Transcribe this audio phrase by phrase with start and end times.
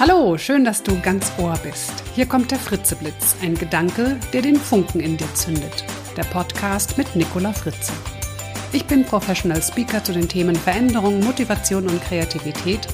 [0.00, 1.92] Hallo, schön, dass du ganz Ohr bist.
[2.14, 5.84] Hier kommt der Fritzeblitz, ein Gedanke, der den Funken in dir zündet.
[6.16, 7.92] Der Podcast mit Nicola Fritze.
[8.72, 12.86] Ich bin Professional Speaker zu den Themen Veränderung, Motivation und Kreativität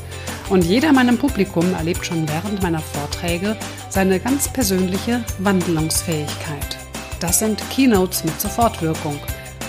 [0.49, 3.55] und jeder in meinem Publikum erlebt schon während meiner Vorträge
[3.91, 6.79] seine ganz persönliche Wandlungsfähigkeit.
[7.21, 9.21] Das sind Keynotes mit Sofortwirkung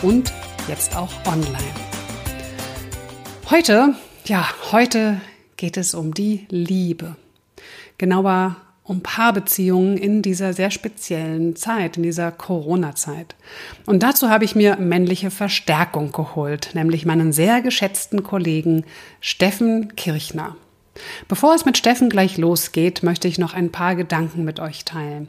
[0.03, 0.31] und
[0.69, 1.75] jetzt auch online.
[3.49, 3.93] Heute,
[4.23, 5.19] ja, heute
[5.57, 7.17] geht es um die Liebe
[7.97, 13.35] genauer um Paarbeziehungen in dieser sehr speziellen Zeit, in dieser Corona-Zeit.
[13.87, 18.85] Und dazu habe ich mir männliche Verstärkung geholt, nämlich meinen sehr geschätzten Kollegen
[19.21, 20.55] Steffen Kirchner.
[21.27, 25.27] Bevor es mit Steffen gleich losgeht, möchte ich noch ein paar Gedanken mit euch teilen.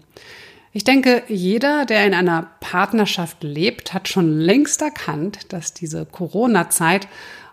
[0.72, 7.08] Ich denke, jeder, der in einer Partnerschaft lebt, hat schon längst erkannt, dass diese Corona-Zeit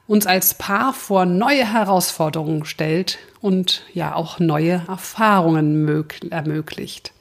[0.06, 7.12] uns als Paar vor neue Herausforderungen stellt und ja auch neue Erfahrungen ermöglicht.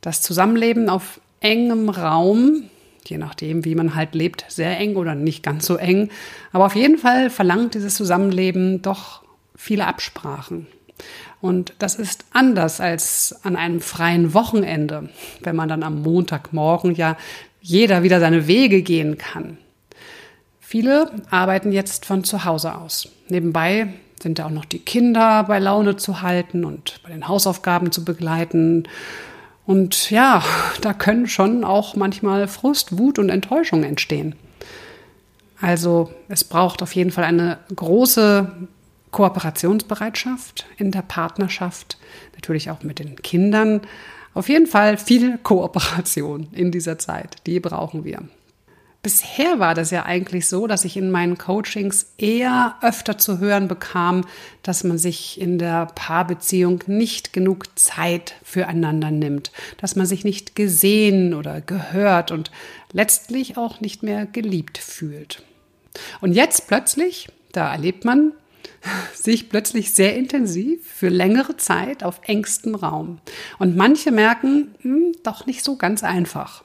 [0.00, 2.70] Das Zusammenleben auf engem Raum,
[3.04, 6.10] je nachdem, wie man halt lebt, sehr eng oder nicht ganz so eng,
[6.52, 9.22] aber auf jeden Fall verlangt dieses Zusammenleben doch
[9.56, 10.68] viele Absprachen.
[11.40, 15.08] Und das ist anders als an einem freien Wochenende,
[15.42, 17.16] wenn man dann am Montagmorgen ja
[17.60, 19.58] jeder wieder seine Wege gehen kann.
[20.60, 23.08] Viele arbeiten jetzt von zu Hause aus.
[23.28, 27.92] Nebenbei sind da auch noch die Kinder bei Laune zu halten und bei den Hausaufgaben
[27.92, 28.84] zu begleiten.
[29.66, 30.42] Und ja,
[30.80, 34.34] da können schon auch manchmal Frust, Wut und Enttäuschung entstehen.
[35.60, 38.68] Also es braucht auf jeden Fall eine große
[39.10, 41.98] Kooperationsbereitschaft in der Partnerschaft,
[42.34, 43.80] natürlich auch mit den Kindern.
[44.34, 48.22] Auf jeden Fall viel Kooperation in dieser Zeit, die brauchen wir.
[49.00, 53.68] Bisher war das ja eigentlich so, dass ich in meinen Coachings eher öfter zu hören
[53.68, 54.24] bekam,
[54.64, 60.56] dass man sich in der Paarbeziehung nicht genug Zeit füreinander nimmt, dass man sich nicht
[60.56, 62.50] gesehen oder gehört und
[62.92, 65.44] letztlich auch nicht mehr geliebt fühlt.
[66.20, 68.32] Und jetzt plötzlich, da erlebt man
[69.14, 73.20] sich plötzlich sehr intensiv für längere Zeit auf engstem Raum.
[73.60, 76.64] Und manche merken, hm, doch nicht so ganz einfach.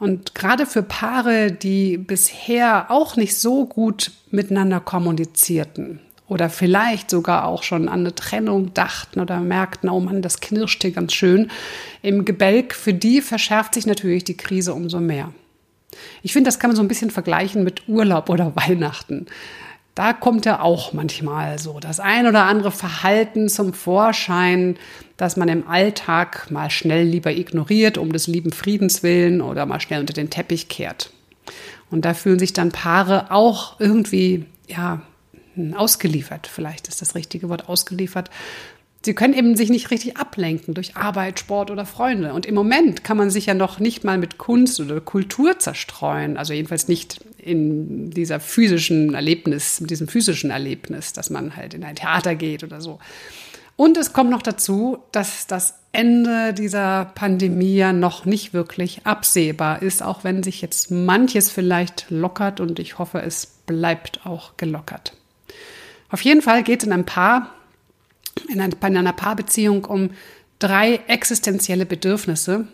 [0.00, 7.44] Und gerade für Paare, die bisher auch nicht so gut miteinander kommunizierten oder vielleicht sogar
[7.44, 11.50] auch schon an eine Trennung dachten oder merkten, oh Mann, das knirscht hier ganz schön
[12.00, 15.34] im Gebälk, für die verschärft sich natürlich die Krise umso mehr.
[16.22, 19.26] Ich finde, das kann man so ein bisschen vergleichen mit Urlaub oder Weihnachten
[20.00, 24.78] da kommt ja auch manchmal so das ein oder andere Verhalten zum Vorschein,
[25.18, 29.78] das man im Alltag mal schnell lieber ignoriert, um des lieben Friedens willen oder mal
[29.78, 31.12] schnell unter den Teppich kehrt.
[31.90, 35.02] Und da fühlen sich dann Paare auch irgendwie, ja,
[35.74, 38.30] ausgeliefert, vielleicht ist das richtige Wort ausgeliefert,
[39.02, 42.34] Sie können eben sich nicht richtig ablenken durch Arbeit, Sport oder Freunde.
[42.34, 46.36] Und im Moment kann man sich ja noch nicht mal mit Kunst oder Kultur zerstreuen.
[46.36, 51.82] Also jedenfalls nicht in dieser physischen Erlebnis, mit diesem physischen Erlebnis, dass man halt in
[51.82, 52.98] ein Theater geht oder so.
[53.76, 59.80] Und es kommt noch dazu, dass das Ende dieser Pandemie ja noch nicht wirklich absehbar
[59.80, 65.14] ist, auch wenn sich jetzt manches vielleicht lockert und ich hoffe, es bleibt auch gelockert.
[66.10, 67.54] Auf jeden Fall geht es in ein paar
[68.48, 70.10] in einer, Paarbeziehung um
[70.58, 72.68] drei existenzielle Bedürfnisse.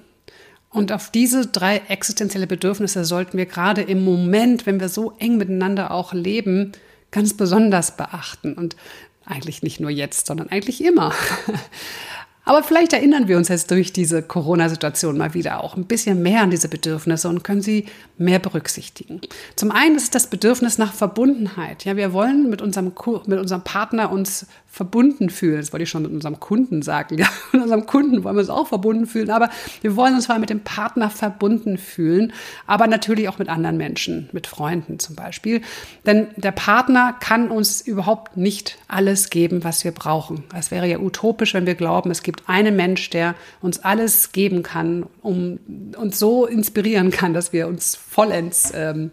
[0.71, 5.37] Und auf diese drei existenzielle Bedürfnisse sollten wir gerade im Moment, wenn wir so eng
[5.39, 6.73] miteinander auch leben,
[7.11, 8.55] ganz besonders beachten.
[8.55, 8.77] Und
[9.25, 11.13] eigentlich nicht nur jetzt, sondern eigentlich immer.
[12.49, 16.43] Aber vielleicht erinnern wir uns jetzt durch diese Corona-Situation mal wieder auch ein bisschen mehr
[16.43, 17.87] an diese Bedürfnisse und können sie
[18.19, 19.21] mehr berücksichtigen.
[19.57, 21.85] Zum einen ist das Bedürfnis nach Verbundenheit.
[21.85, 22.93] Ja, wir wollen mit unserem,
[23.27, 24.47] mit unserem Partner uns
[24.77, 25.57] verbunden fühlen.
[25.57, 27.17] Das wollte ich schon mit unserem Kunden sagen.
[27.17, 29.49] Ja, mit unserem Kunden wollen wir uns auch verbunden fühlen, aber
[29.81, 32.33] wir wollen uns zwar mit dem Partner verbunden fühlen,
[32.67, 35.63] aber natürlich auch mit anderen Menschen, mit Freunden zum Beispiel.
[36.05, 40.45] Denn der Partner kann uns überhaupt nicht alles geben, was wir brauchen.
[40.55, 44.63] Es wäre ja utopisch, wenn wir glauben, es gibt einen Mensch, der uns alles geben
[44.63, 45.59] kann, um
[45.97, 49.11] uns so inspirieren kann, dass wir uns vollends, ähm,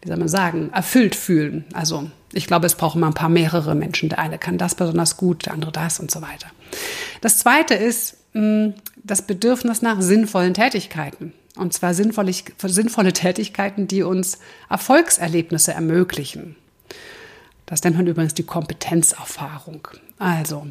[0.00, 1.64] wie soll man sagen, erfüllt fühlen.
[1.72, 4.08] Also ich glaube, es brauchen mal ein paar mehrere Menschen.
[4.08, 6.48] Der eine kann das besonders gut, der andere das und so weiter.
[7.20, 8.74] Das zweite ist mh, hm,
[9.04, 11.32] das Bedürfnis nach sinnvollen Tätigkeiten.
[11.56, 14.38] Und zwar sinnvolle, sinnvolle Tätigkeiten, die uns
[14.70, 16.56] Erfolgserlebnisse ermöglichen.
[17.66, 19.88] Das nennt man übrigens die Kompetenzerfahrung.
[20.18, 20.68] Also,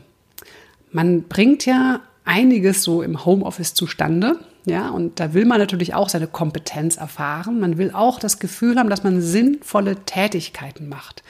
[0.91, 4.39] man bringt ja einiges so im Homeoffice zustande.
[4.65, 7.59] Ja, und da will man natürlich auch seine Kompetenz erfahren.
[7.59, 11.23] Man will auch das Gefühl haben, dass man sinnvolle Tätigkeiten macht.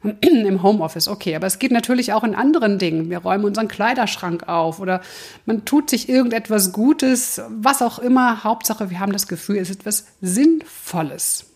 [0.20, 1.34] im Homeoffice, okay.
[1.34, 3.10] Aber es geht natürlich auch in anderen Dingen.
[3.10, 5.00] Wir räumen unseren Kleiderschrank auf oder
[5.46, 8.44] man tut sich irgendetwas Gutes, was auch immer.
[8.44, 11.46] Hauptsache, wir haben das Gefühl, es ist etwas Sinnvolles.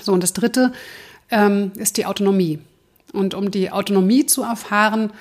[0.00, 0.72] So, und das Dritte
[1.30, 2.58] ähm, ist die Autonomie.
[3.12, 5.12] Und um die Autonomie zu erfahren,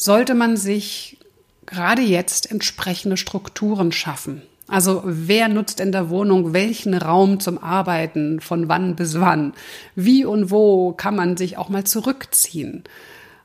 [0.00, 1.18] sollte man sich
[1.66, 4.40] gerade jetzt entsprechende Strukturen schaffen.
[4.66, 9.52] Also wer nutzt in der Wohnung welchen Raum zum Arbeiten, von wann bis wann?
[9.94, 12.84] Wie und wo kann man sich auch mal zurückziehen?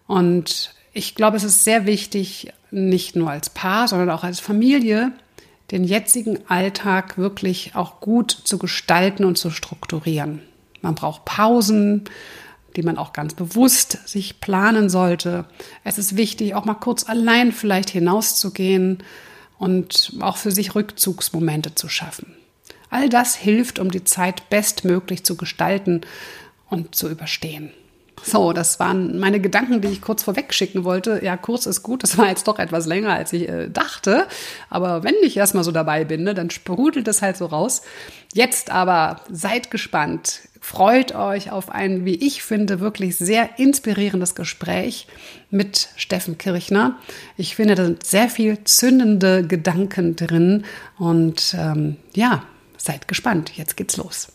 [0.07, 5.11] Und ich glaube, es ist sehr wichtig, nicht nur als Paar, sondern auch als Familie,
[5.71, 10.41] den jetzigen Alltag wirklich auch gut zu gestalten und zu strukturieren.
[10.81, 12.05] Man braucht Pausen,
[12.75, 15.45] die man auch ganz bewusst sich planen sollte.
[15.83, 19.03] Es ist wichtig, auch mal kurz allein vielleicht hinauszugehen
[19.57, 22.35] und auch für sich Rückzugsmomente zu schaffen.
[22.89, 26.01] All das hilft, um die Zeit bestmöglich zu gestalten
[26.69, 27.71] und zu überstehen.
[28.23, 31.23] So, das waren meine Gedanken, die ich kurz vorweg schicken wollte.
[31.23, 32.01] Ja, kurz ist gut.
[32.01, 34.27] Das war jetzt doch etwas länger, als ich äh, dachte.
[34.69, 37.83] Aber wenn ich erstmal so dabei bin, ne, dann sprudelt es halt so raus.
[38.33, 40.41] Jetzt aber seid gespannt.
[40.67, 45.07] Freut euch auf ein, wie ich finde, wirklich sehr inspirierendes Gespräch
[45.51, 46.97] mit Steffen Kirchner.
[47.37, 50.65] Ich finde, da sind sehr viel zündende Gedanken drin.
[50.97, 52.45] Und ähm, ja,
[52.77, 53.55] seid gespannt.
[53.55, 54.33] Jetzt geht's los.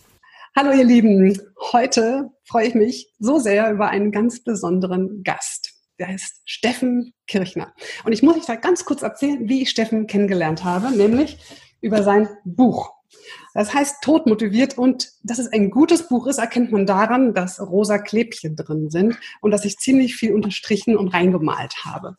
[0.56, 1.36] Hallo ihr Lieben,
[1.72, 5.72] heute freue ich mich so sehr über einen ganz besonderen Gast.
[5.98, 7.74] Der heißt Steffen Kirchner.
[8.04, 11.38] Und ich muss euch da ganz kurz erzählen, wie ich Steffen kennengelernt habe, nämlich
[11.80, 12.99] über sein Buch.
[13.54, 17.60] Das heißt Tod motiviert und dass es ein gutes Buch ist, erkennt man daran, dass
[17.60, 22.16] rosa Klebchen drin sind und dass ich ziemlich viel unterstrichen und reingemalt habe.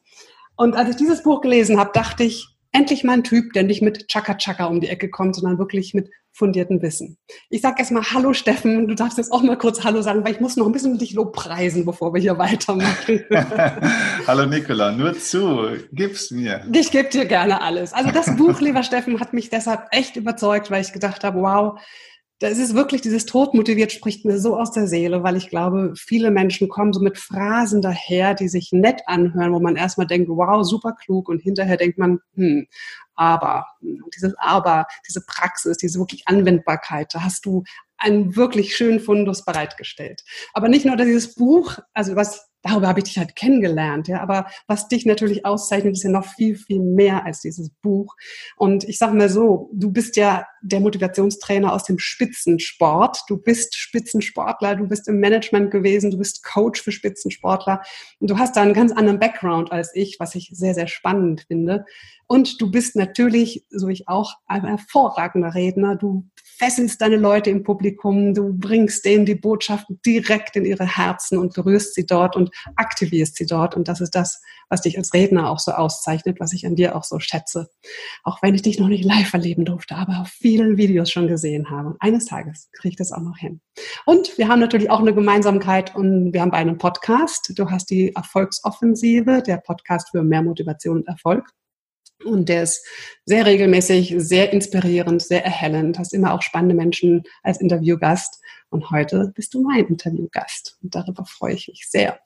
[0.55, 3.81] Und als ich dieses Buch gelesen habe, dachte ich, endlich mal ein Typ, der nicht
[3.81, 7.17] mit Chaka Chaka um die Ecke kommt, sondern wirklich mit fundierten Wissen.
[7.49, 10.39] Ich sage erstmal Hallo Steffen, du darfst jetzt auch mal kurz Hallo sagen, weil ich
[10.39, 13.23] muss noch ein bisschen dich lobpreisen, bevor wir hier weitermachen.
[14.27, 16.65] Hallo Nicola, nur zu, gib's mir.
[16.73, 17.93] Ich gebe dir gerne alles.
[17.93, 21.79] Also das Buch, lieber Steffen, hat mich deshalb echt überzeugt, weil ich gedacht habe, wow,
[22.41, 25.93] das ist wirklich dieses Tod motiviert, spricht mir so aus der Seele, weil ich glaube,
[25.95, 30.27] viele Menschen kommen so mit Phrasen daher, die sich nett anhören, wo man erstmal denkt,
[30.27, 32.65] wow, super klug und hinterher denkt man, hm,
[33.13, 33.67] aber,
[34.15, 37.63] dieses Aber, diese Praxis, diese wirklich Anwendbarkeit, da hast du
[37.99, 40.23] einen wirklich schönen Fundus bereitgestellt.
[40.53, 44.21] Aber nicht nur dieses Buch, also was darüber habe ich dich halt kennengelernt, ja.
[44.21, 48.15] Aber was dich natürlich auszeichnet, ist ja noch viel, viel mehr als dieses Buch.
[48.55, 53.23] Und ich sage mal so, du bist ja der Motivationstrainer aus dem Spitzensport.
[53.27, 57.81] Du bist Spitzensportler, du bist im Management gewesen, du bist Coach für Spitzensportler.
[58.19, 61.45] Und du hast da einen ganz anderen Background als ich, was ich sehr, sehr spannend
[61.47, 61.85] finde.
[62.27, 65.95] Und du bist natürlich, so ich auch, ein hervorragender Redner.
[65.95, 71.38] Du fesselst deine Leute im Publikum, du bringst denen die Botschaften direkt in ihre Herzen
[71.38, 73.75] und berührst sie dort und aktivierst sie dort.
[73.75, 76.95] Und das ist das, was dich als Redner auch so auszeichnet, was ich an dir
[76.95, 77.69] auch so schätze.
[78.24, 81.69] Auch wenn ich dich noch nicht live erleben durfte, aber auf vielen Videos schon gesehen
[81.69, 81.95] habe.
[82.00, 83.62] Eines Tages kriege ich das auch noch hin.
[84.06, 87.53] Und wir haben natürlich auch eine Gemeinsamkeit und wir haben beide einen Podcast.
[87.56, 91.50] Du hast die Erfolgsoffensive, der Podcast für mehr Motivation und Erfolg.
[92.25, 92.85] Und der ist
[93.25, 96.00] sehr regelmäßig, sehr inspirierend, sehr erhellend.
[96.00, 98.41] Hast immer auch spannende Menschen als Interviewgast.
[98.69, 100.77] Und heute bist du mein Interviewgast.
[100.81, 102.19] Und darüber freue ich mich sehr.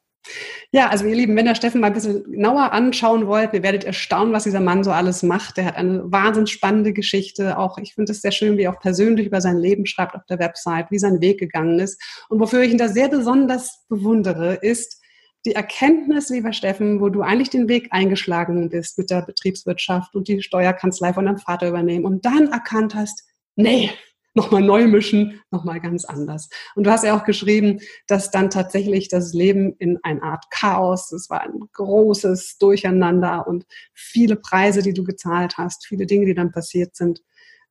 [0.71, 3.83] Ja, also ihr Lieben, wenn ihr Steffen mal ein bisschen genauer anschauen wollt, ihr werdet
[3.83, 5.57] erstaunen, was dieser Mann so alles macht.
[5.57, 7.57] Der hat eine wahnsinnig spannende Geschichte.
[7.57, 10.25] Auch ich finde es sehr schön, wie er auch persönlich über sein Leben schreibt auf
[10.25, 12.01] der Website, wie sein Weg gegangen ist.
[12.29, 15.01] Und wofür ich ihn da sehr besonders bewundere, ist,
[15.45, 20.27] die Erkenntnis, lieber Steffen, wo du eigentlich den Weg eingeschlagen bist mit der Betriebswirtschaft und
[20.27, 23.23] die Steuerkanzlei von deinem Vater übernehmen und dann erkannt hast,
[23.55, 23.91] nee,
[24.33, 26.49] nochmal neu mischen, nochmal ganz anders.
[26.75, 31.11] Und du hast ja auch geschrieben, dass dann tatsächlich das Leben in eine Art Chaos,
[31.11, 36.33] es war ein großes Durcheinander und viele Preise, die du gezahlt hast, viele Dinge, die
[36.33, 37.21] dann passiert sind.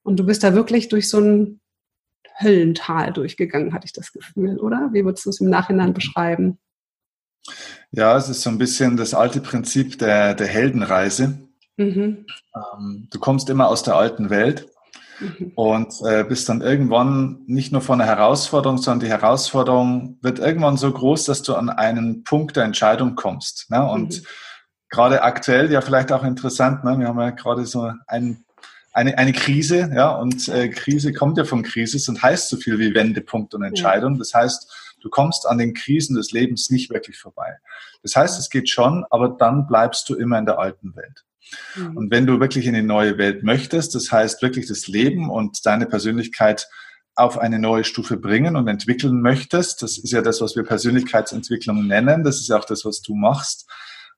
[0.02, 1.60] Und du bist da wirklich durch so ein
[2.40, 4.90] Höllental durchgegangen, hatte ich das Gefühl, oder?
[4.92, 6.58] Wie würdest du es im Nachhinein beschreiben?
[7.90, 11.38] Ja, es ist so ein bisschen das alte Prinzip der, der Heldenreise.
[11.76, 12.26] Mhm.
[12.54, 14.68] Ähm, du kommst immer aus der alten Welt
[15.20, 15.52] mhm.
[15.54, 20.76] und äh, bist dann irgendwann nicht nur vor einer Herausforderung, sondern die Herausforderung wird irgendwann
[20.76, 23.70] so groß, dass du an einen Punkt der Entscheidung kommst.
[23.70, 23.84] Ne?
[23.88, 24.26] Und mhm.
[24.88, 26.98] gerade aktuell, ja vielleicht auch interessant, ne?
[26.98, 28.44] wir haben ja gerade so ein
[28.94, 32.78] eine, eine Krise, ja, und äh, Krise kommt ja von Krise und heißt so viel
[32.78, 34.18] wie Wendepunkt und Entscheidung.
[34.18, 34.72] Das heißt,
[35.04, 37.58] Du kommst an den Krisen des Lebens nicht wirklich vorbei.
[38.02, 41.24] Das heißt, es geht schon, aber dann bleibst du immer in der alten Welt.
[41.76, 41.96] Mhm.
[41.98, 45.66] Und wenn du wirklich in die neue Welt möchtest, das heißt wirklich das Leben und
[45.66, 46.68] deine Persönlichkeit
[47.16, 51.86] auf eine neue Stufe bringen und entwickeln möchtest, das ist ja das, was wir Persönlichkeitsentwicklung
[51.86, 53.70] nennen, das ist ja auch das, was du machst,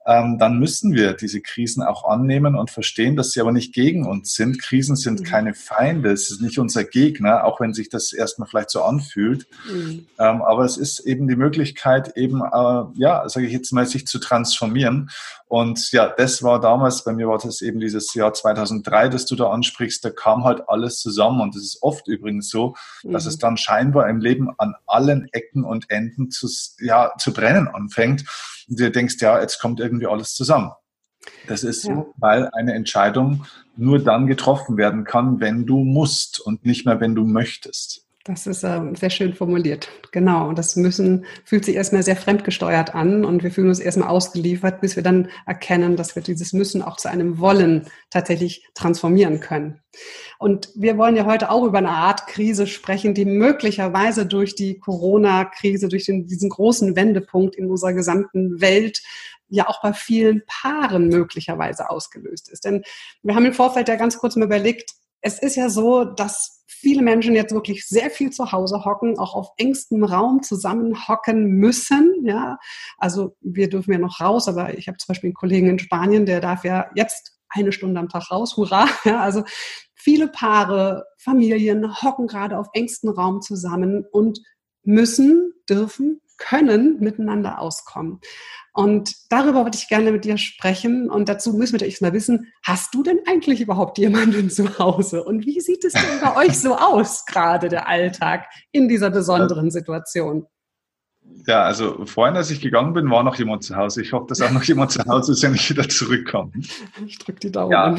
[0.06, 4.34] dann müssen wir diese Krisen auch annehmen und verstehen, dass sie aber nicht gegen uns
[4.34, 4.62] sind.
[4.62, 5.24] Krisen sind mhm.
[5.24, 9.48] keine Feinde, es ist nicht unser Gegner, auch wenn sich das erstmal vielleicht so anfühlt.
[9.68, 10.06] Mhm.
[10.20, 14.06] Ähm, aber es ist eben die Möglichkeit, eben, äh, ja, sage ich jetzt mal, sich
[14.06, 15.10] zu transformieren.
[15.48, 19.34] Und ja, das war damals, bei mir war das eben dieses Jahr 2003, das du
[19.34, 21.40] da ansprichst, da kam halt alles zusammen.
[21.40, 23.10] Und es ist oft übrigens so, mhm.
[23.10, 26.48] dass es dann scheinbar im Leben an allen Ecken und Enden zu,
[26.78, 28.24] ja, zu brennen anfängt.
[28.68, 30.72] Und du denkst, ja, jetzt kommt irgendwie alles zusammen.
[31.48, 32.06] Das ist so, ja.
[32.16, 33.46] weil eine Entscheidung
[33.76, 38.05] nur dann getroffen werden kann, wenn du musst und nicht mehr, wenn du möchtest.
[38.26, 39.88] Das ist äh, sehr schön formuliert.
[40.10, 40.48] Genau.
[40.48, 44.80] Und das Müssen fühlt sich erstmal sehr fremdgesteuert an und wir fühlen uns erstmal ausgeliefert,
[44.80, 49.80] bis wir dann erkennen, dass wir dieses Müssen auch zu einem Wollen tatsächlich transformieren können.
[50.40, 54.80] Und wir wollen ja heute auch über eine Art Krise sprechen, die möglicherweise durch die
[54.80, 59.02] Corona-Krise, durch den, diesen großen Wendepunkt in unserer gesamten Welt
[59.48, 62.64] ja auch bei vielen Paaren möglicherweise ausgelöst ist.
[62.64, 62.82] Denn
[63.22, 67.02] wir haben im Vorfeld ja ganz kurz mal überlegt, es ist ja so, dass viele
[67.02, 72.14] Menschen jetzt wirklich sehr viel zu Hause hocken, auch auf engstem Raum zusammen hocken müssen.
[72.24, 72.58] Ja,
[72.98, 76.26] also wir dürfen ja noch raus, aber ich habe zum Beispiel einen Kollegen in Spanien,
[76.26, 78.56] der darf ja jetzt eine Stunde am Tag raus.
[78.56, 78.86] Hurra!
[79.04, 79.44] Ja, also
[79.94, 84.40] viele Paare, Familien hocken gerade auf engstem Raum zusammen und
[84.86, 88.20] müssen, dürfen, können miteinander auskommen.
[88.72, 91.10] Und darüber würde ich gerne mit dir sprechen.
[91.10, 95.24] Und dazu müssen wir natürlich mal wissen, hast du denn eigentlich überhaupt jemanden zu Hause?
[95.24, 99.70] Und wie sieht es denn bei euch so aus, gerade der Alltag in dieser besonderen
[99.70, 100.46] Situation?
[101.46, 104.02] Ja, also vorhin, als ich gegangen bin, war noch jemand zu Hause.
[104.02, 106.52] Ich hoffe, dass auch noch jemand zu Hause ist, wenn ich wieder zurückkomme.
[107.06, 107.72] Ich drücke die Daumen.
[107.72, 107.96] Ja,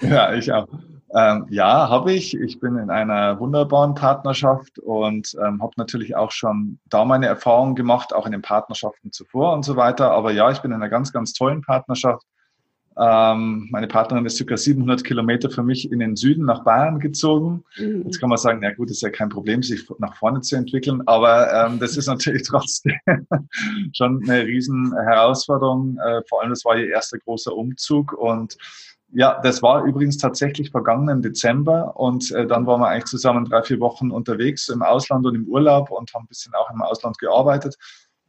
[0.00, 0.68] ja ich auch.
[1.14, 2.34] Ähm, ja, habe ich.
[2.34, 7.74] Ich bin in einer wunderbaren Partnerschaft und ähm, habe natürlich auch schon da meine Erfahrungen
[7.74, 10.10] gemacht, auch in den Partnerschaften zuvor und so weiter.
[10.12, 12.24] Aber ja, ich bin in einer ganz, ganz tollen Partnerschaft.
[12.98, 17.64] Ähm, meine Partnerin ist circa 700 Kilometer für mich in den Süden nach Bayern gezogen.
[17.78, 18.02] Mhm.
[18.04, 21.02] Jetzt kann man sagen, na gut, ist ja kein Problem, sich nach vorne zu entwickeln,
[21.06, 22.94] aber ähm, das ist natürlich trotzdem
[23.94, 25.98] schon eine riesen Herausforderung.
[25.98, 28.56] Äh, vor allem, das war ihr erster großer Umzug und
[29.14, 33.62] ja, das war übrigens tatsächlich vergangenen Dezember und äh, dann waren wir eigentlich zusammen drei,
[33.62, 37.18] vier Wochen unterwegs im Ausland und im Urlaub und haben ein bisschen auch im Ausland
[37.18, 37.76] gearbeitet.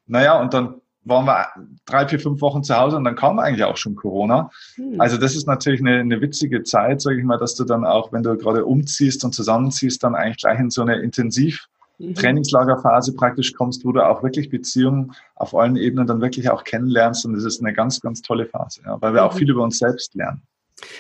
[0.08, 1.48] Naja, und dann waren wir
[1.86, 4.50] drei, vier, fünf Wochen zu Hause und dann kam eigentlich auch schon Corona.
[4.76, 5.00] Hm.
[5.00, 8.12] Also das ist natürlich eine, eine witzige Zeit, sage ich mal, dass du dann auch,
[8.12, 12.14] wenn du gerade umziehst und zusammenziehst, dann eigentlich gleich in so eine intensiv mhm.
[12.14, 17.26] Trainingslagerphase praktisch kommst, wo du auch wirklich Beziehungen auf allen Ebenen dann wirklich auch kennenlernst
[17.26, 19.38] und das ist eine ganz, ganz tolle Phase, ja, weil wir auch mhm.
[19.40, 20.42] viel über uns selbst lernen.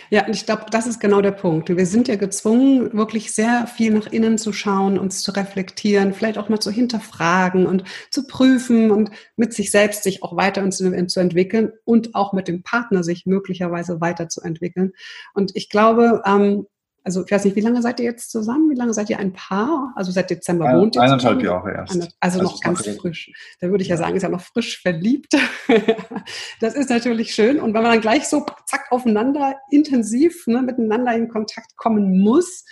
[0.10, 1.70] Ja, und ich glaube, das ist genau der Punkt.
[1.70, 6.38] Wir sind ja gezwungen, wirklich sehr viel nach innen zu schauen, uns zu reflektieren, vielleicht
[6.38, 10.94] auch mal zu hinterfragen und zu prüfen und mit sich selbst sich auch weiter zu
[11.20, 14.94] entwickeln und auch mit dem Partner sich möglicherweise weiterzuentwickeln.
[15.34, 16.68] Und ich glaube, ähm,
[17.04, 18.70] also ich weiß nicht, wie lange seid ihr jetzt zusammen?
[18.70, 19.92] Wie lange seid ihr ein Paar?
[19.96, 21.44] Also seit Dezember ein, wohnt ihr Eineinhalb?
[21.44, 21.96] Jahre erst.
[21.96, 23.32] Also, also noch ganz frisch.
[23.60, 25.34] Da würde ich ja sagen, ist ja noch frisch verliebt.
[26.62, 27.60] das ist natürlich schön.
[27.60, 32.64] Und wenn man dann gleich so zack aufeinander intensiv ne, miteinander in Kontakt kommen muss,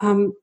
[0.00, 0.34] ähm,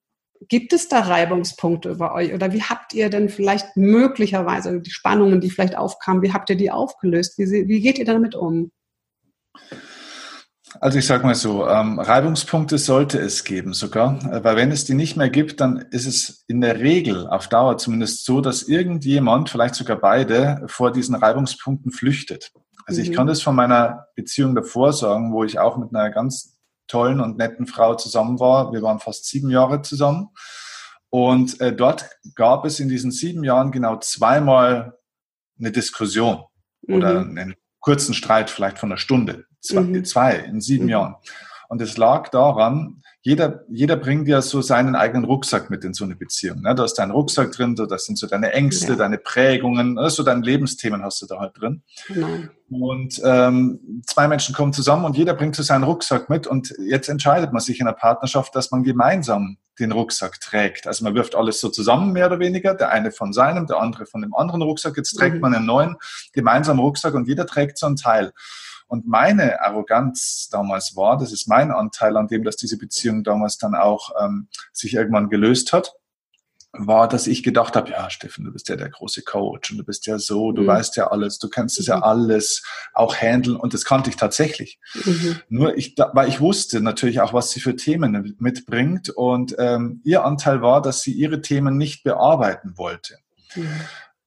[0.48, 2.34] gibt es da Reibungspunkte bei euch?
[2.34, 6.58] Oder wie habt ihr denn vielleicht möglicherweise die Spannungen, die vielleicht aufkamen, wie habt ihr
[6.58, 7.38] die aufgelöst?
[7.38, 8.72] Wie, wie geht ihr damit um?
[10.80, 14.86] Also ich sage mal so, ähm, Reibungspunkte sollte es geben sogar, äh, weil wenn es
[14.86, 18.64] die nicht mehr gibt, dann ist es in der Regel auf Dauer zumindest so, dass
[18.64, 22.52] irgendjemand, vielleicht sogar beide, vor diesen Reibungspunkten flüchtet.
[22.86, 23.08] Also mhm.
[23.08, 26.58] ich kann das von meiner Beziehung davor sagen, wo ich auch mit einer ganz
[26.88, 28.72] tollen und netten Frau zusammen war.
[28.72, 30.30] Wir waren fast sieben Jahre zusammen.
[31.10, 34.98] Und äh, dort gab es in diesen sieben Jahren genau zweimal
[35.58, 36.44] eine Diskussion
[36.84, 36.96] mhm.
[36.96, 40.06] oder einen kurzen Streit vielleicht von einer Stunde zwei, mhm.
[40.06, 40.90] zwei in sieben mhm.
[40.90, 41.16] Jahren.
[41.70, 46.06] Und es lag daran, jeder, jeder bringt ja so seinen eigenen Rucksack mit in so
[46.06, 46.62] eine Beziehung.
[46.62, 46.74] Ne?
[46.74, 48.96] Da ist dein Rucksack drin, da sind so deine Ängste, ja.
[48.96, 50.10] deine Prägungen, ne?
[50.10, 51.84] so deine Lebensthemen hast du da halt drin.
[52.08, 52.28] Genau.
[52.70, 56.48] Und ähm, zwei Menschen kommen zusammen und jeder bringt so seinen Rucksack mit.
[56.48, 60.88] Und jetzt entscheidet man sich in der Partnerschaft, dass man gemeinsam den Rucksack trägt.
[60.88, 62.74] Also man wirft alles so zusammen, mehr oder weniger.
[62.74, 64.96] Der eine von seinem, der andere von dem anderen Rucksack.
[64.98, 65.42] Jetzt trägt mhm.
[65.42, 65.98] man einen neuen
[66.34, 68.32] gemeinsamen Rucksack und jeder trägt so einen Teil.
[68.90, 73.58] Und meine Arroganz damals war, das ist mein Anteil an dem, dass diese Beziehung damals
[73.58, 75.94] dann auch ähm, sich irgendwann gelöst hat.
[76.72, 79.84] war, dass ich gedacht habe, ja, Steffen, du bist ja der große Coach und du
[79.84, 80.68] bist ja so, du mhm.
[80.68, 82.04] weißt ja alles, du kannst es ja mhm.
[82.04, 84.80] alles auch handeln und das kannte ich tatsächlich.
[84.94, 85.40] Mhm.
[85.50, 90.24] Nur ich, weil ich wusste natürlich auch, was sie für Themen mitbringt und ähm, ihr
[90.24, 93.18] Anteil war, dass sie ihre Themen nicht bearbeiten wollte.
[93.56, 93.82] Mhm.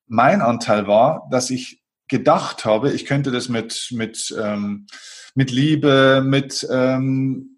[0.09, 1.82] Mein Anteil war, dass ich
[2.13, 4.87] gedacht habe, ich könnte das mit, mit, ähm,
[5.35, 7.57] mit Liebe, mit ähm,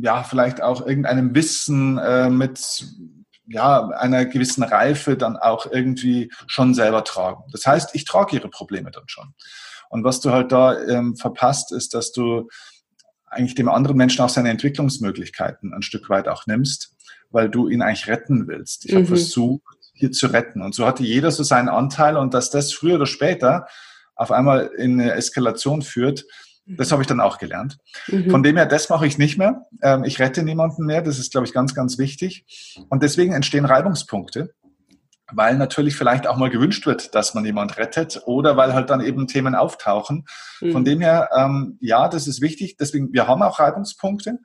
[0.00, 2.86] ja, vielleicht auch irgendeinem Wissen, äh, mit
[3.46, 7.42] ja, einer gewissen Reife dann auch irgendwie schon selber tragen.
[7.52, 9.34] Das heißt, ich trage ihre Probleme dann schon.
[9.90, 12.48] Und was du halt da ähm, verpasst, ist, dass du
[13.26, 16.96] eigentlich dem anderen Menschen auch seine Entwicklungsmöglichkeiten ein Stück weit auch nimmst,
[17.30, 18.86] weil du ihn eigentlich retten willst.
[18.86, 18.96] Ich mhm.
[18.98, 20.62] habe versucht, hier zu retten.
[20.62, 23.66] Und so hatte jeder so seinen Anteil und dass das früher oder später
[24.16, 26.24] auf einmal in eine Eskalation führt,
[26.66, 27.78] das habe ich dann auch gelernt.
[28.08, 28.30] Mhm.
[28.30, 29.66] Von dem her, das mache ich nicht mehr.
[29.82, 31.02] Ähm, ich rette niemanden mehr.
[31.02, 32.44] Das ist, glaube ich, ganz, ganz wichtig.
[32.88, 34.54] Und deswegen entstehen Reibungspunkte,
[35.32, 39.00] weil natürlich vielleicht auch mal gewünscht wird, dass man jemand rettet oder weil halt dann
[39.00, 40.24] eben Themen auftauchen.
[40.60, 40.72] Mhm.
[40.72, 42.76] Von dem her, ähm, ja, das ist wichtig.
[42.76, 44.38] Deswegen, wir haben auch Reibungspunkte.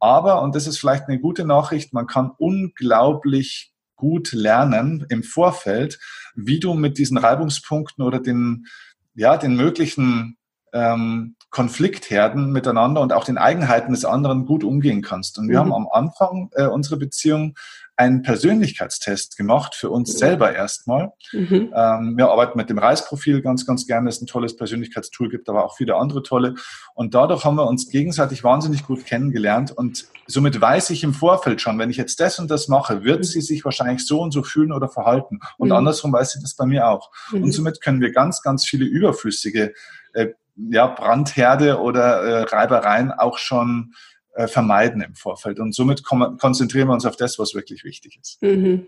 [0.00, 5.98] Aber, und das ist vielleicht eine gute Nachricht, man kann unglaublich gut lernen im Vorfeld,
[6.34, 8.66] wie du mit diesen Reibungspunkten oder den,
[9.14, 10.36] ja, den möglichen
[10.72, 15.38] ähm, Konfliktherden miteinander und auch den Eigenheiten des anderen gut umgehen kannst.
[15.38, 15.72] Und wir mhm.
[15.72, 17.54] haben am Anfang äh, unserer Beziehung
[17.94, 20.18] einen Persönlichkeitstest gemacht für uns mhm.
[20.18, 21.12] selber erstmal.
[21.32, 21.72] Mhm.
[21.72, 25.64] Ähm, wir arbeiten mit dem Reisprofil ganz, ganz gerne, ist ein tolles Persönlichkeitstool, gibt aber
[25.64, 26.56] auch viele andere tolle.
[26.92, 31.60] Und dadurch haben wir uns gegenseitig wahnsinnig gut kennengelernt und somit weiß ich im Vorfeld
[31.60, 33.24] schon, wenn ich jetzt das und das mache, wird mhm.
[33.24, 35.38] sie sich wahrscheinlich so und so fühlen oder verhalten.
[35.56, 35.76] Und mhm.
[35.76, 37.12] andersrum weiß sie das bei mir auch.
[37.32, 37.52] Und mhm.
[37.52, 39.72] somit können wir ganz, ganz viele überflüssige
[40.14, 43.94] äh, ja, Brandherde oder äh, Reibereien auch schon
[44.34, 45.60] äh, vermeiden im Vorfeld.
[45.60, 48.42] Und somit konzentrieren wir uns auf das, was wirklich wichtig ist.
[48.42, 48.86] Mhm.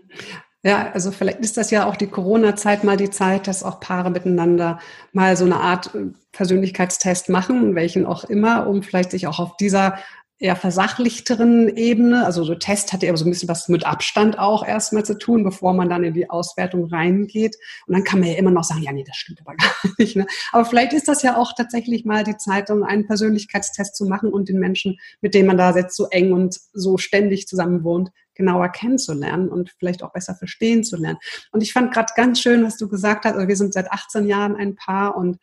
[0.63, 4.09] Ja, also vielleicht ist das ja auch die Corona-Zeit mal die Zeit, dass auch Paare
[4.09, 4.79] miteinander
[5.13, 9.55] mal so eine Art äh, Persönlichkeitstest machen, welchen auch immer, um vielleicht sich auch auf
[9.57, 9.97] dieser
[10.39, 12.25] eher versachlichteren Ebene.
[12.25, 15.43] Also so Test hat ja so ein bisschen was mit Abstand auch erstmal zu tun,
[15.43, 17.55] bevor man dann in die Auswertung reingeht.
[17.87, 20.15] Und dann kann man ja immer noch sagen, ja, nee, das stimmt aber gar nicht.
[20.15, 20.27] Ne?
[20.51, 24.31] Aber vielleicht ist das ja auch tatsächlich mal die Zeit, um einen Persönlichkeitstest zu machen
[24.31, 28.11] und den Menschen, mit denen man da jetzt so eng und so ständig zusammen wohnt,
[28.35, 31.17] genauer kennenzulernen und vielleicht auch besser verstehen zu lernen.
[31.51, 34.27] Und ich fand gerade ganz schön, was du gesagt hast, also wir sind seit 18
[34.27, 35.39] Jahren ein Paar und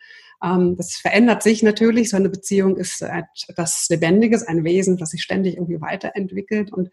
[0.77, 2.11] das verändert sich natürlich.
[2.11, 6.73] So eine Beziehung ist etwas Lebendiges, ein Wesen, das sich ständig irgendwie weiterentwickelt.
[6.73, 6.91] Und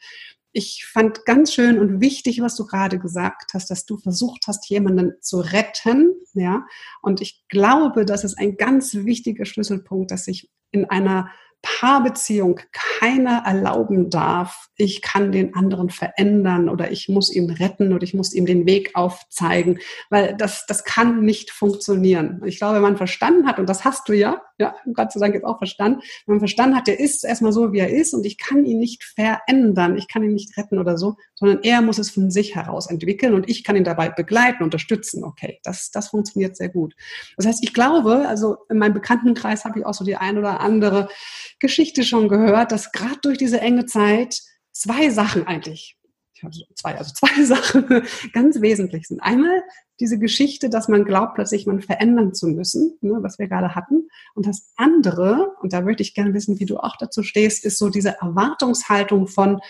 [0.54, 4.70] ich fand ganz schön und wichtig, was du gerade gesagt hast, dass du versucht hast,
[4.70, 6.66] jemanden zu retten, ja.
[7.02, 11.30] Und ich glaube, das ist ein ganz wichtiger Schlüsselpunkt, dass sich in einer
[11.62, 18.04] Paarbeziehung keiner erlauben darf, ich kann den anderen verändern oder ich muss ihn retten oder
[18.04, 22.42] ich muss ihm den Weg aufzeigen, weil das, das kann nicht funktionieren.
[22.46, 25.34] Ich glaube, wenn man verstanden hat, und das hast du ja, ja, Gott sei Dank
[25.34, 28.26] jetzt auch verstanden, wenn man verstanden hat, der ist erstmal so, wie er ist und
[28.26, 31.98] ich kann ihn nicht verändern, ich kann ihn nicht retten oder so, sondern er muss
[31.98, 35.24] es von sich heraus entwickeln und ich kann ihn dabei begleiten, unterstützen.
[35.24, 36.94] Okay, das, das funktioniert sehr gut.
[37.38, 40.60] Das heißt, ich glaube, also in meinem Bekanntenkreis habe ich auch so die ein oder
[40.60, 41.10] andere
[41.60, 45.98] Geschichte schon gehört, dass gerade durch diese enge Zeit zwei Sachen eigentlich,
[46.36, 49.22] ich habe zwei, also zwei Sachen ganz wesentlich sind.
[49.22, 49.64] Einmal
[50.02, 54.10] diese Geschichte, dass man glaubt, plötzlich man verändern zu müssen, ne, was wir gerade hatten.
[54.34, 57.78] Und das andere, und da würde ich gerne wissen, wie du auch dazu stehst, ist
[57.78, 59.62] so diese Erwartungshaltung von,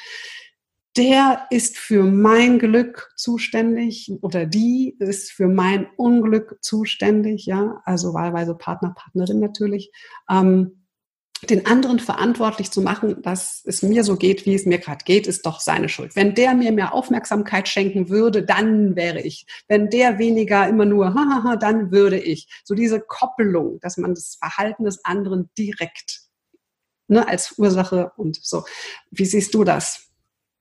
[0.98, 8.14] der ist für mein Glück zuständig oder die ist für mein Unglück zuständig, ja, also
[8.14, 9.92] wahlweise Partner, Partnerin natürlich.
[10.30, 10.81] Ähm,
[11.50, 15.26] den anderen verantwortlich zu machen, dass es mir so geht, wie es mir gerade geht,
[15.26, 16.16] ist doch seine Schuld.
[16.16, 19.46] Wenn der mir mehr Aufmerksamkeit schenken würde, dann wäre ich.
[19.68, 22.48] Wenn der weniger immer nur, hahaha, dann würde ich.
[22.64, 26.22] So diese Koppelung, dass man das Verhalten des anderen direkt
[27.08, 28.64] ne, als Ursache und so.
[29.10, 30.10] Wie siehst du das?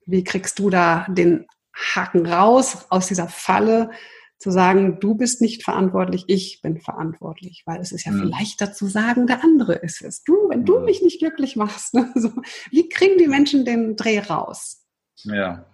[0.07, 3.91] Wie kriegst du da den Haken raus aus dieser Falle?
[4.41, 8.21] Zu sagen, du bist nicht verantwortlich, ich bin verantwortlich, weil es ist ja mhm.
[8.21, 10.25] viel leichter zu sagen, der andere ist es.
[10.25, 10.87] Du, wenn du mhm.
[10.87, 11.95] mich nicht glücklich machst.
[12.01, 12.11] Ne?
[12.15, 12.31] So,
[12.71, 14.83] wie kriegen die Menschen den Dreh raus?
[15.25, 15.67] Ja,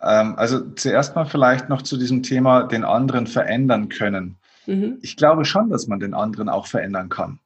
[0.00, 4.36] ähm, also zuerst mal vielleicht noch zu diesem Thema, den anderen verändern können.
[4.66, 4.98] Mhm.
[5.02, 7.40] Ich glaube schon, dass man den anderen auch verändern kann.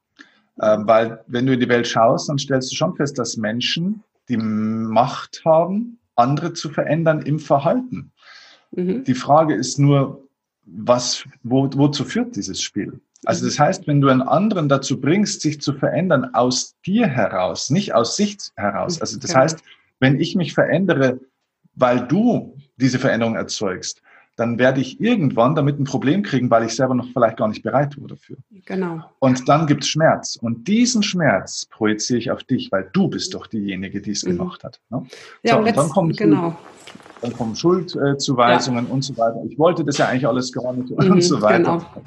[0.61, 4.05] Ähm, weil wenn du in die Welt schaust, dann stellst du schon fest, dass Menschen
[4.29, 8.13] die Macht haben, andere zu verändern im Verhalten.
[8.71, 9.03] Mhm.
[9.05, 10.22] Die Frage ist nur,
[10.65, 13.01] was, wo, wozu führt dieses Spiel?
[13.25, 17.71] Also das heißt, wenn du einen anderen dazu bringst, sich zu verändern aus dir heraus,
[17.71, 19.01] nicht aus sich heraus.
[19.01, 19.63] Also das heißt,
[20.01, 21.21] wenn ich mich verändere,
[21.75, 24.03] weil du diese Veränderung erzeugst,
[24.37, 27.63] dann werde ich irgendwann damit ein Problem kriegen, weil ich selber noch vielleicht gar nicht
[27.63, 28.39] bereit war dafür.
[28.65, 29.05] Genau.
[29.19, 30.37] Und dann gibt es Schmerz.
[30.37, 34.39] Und diesen Schmerz projiziere ich auf dich, weil du bist doch diejenige, die es mhm.
[34.39, 34.81] gemacht hat.
[34.89, 35.07] Ne?
[35.43, 36.59] Ja, so, und, jetzt, dann kommen genau.
[37.23, 38.93] Dann kommen Schuldzuweisungen ja.
[38.93, 39.41] und so weiter.
[39.49, 41.57] Ich wollte das ja eigentlich alles gar nicht mhm, und so weiter.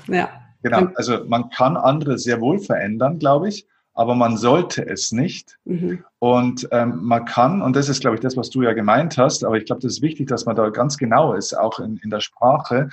[0.06, 0.15] Genau.
[0.15, 0.30] Ja.
[0.62, 0.88] Genau.
[0.95, 5.58] Also man kann andere sehr wohl verändern, glaube ich aber man sollte es nicht.
[5.63, 6.04] Mhm.
[6.19, 9.43] Und ähm, man kann, und das ist, glaube ich, das, was du ja gemeint hast,
[9.43, 12.10] aber ich glaube, das ist wichtig, dass man da ganz genau ist, auch in, in
[12.10, 12.89] der Sprache.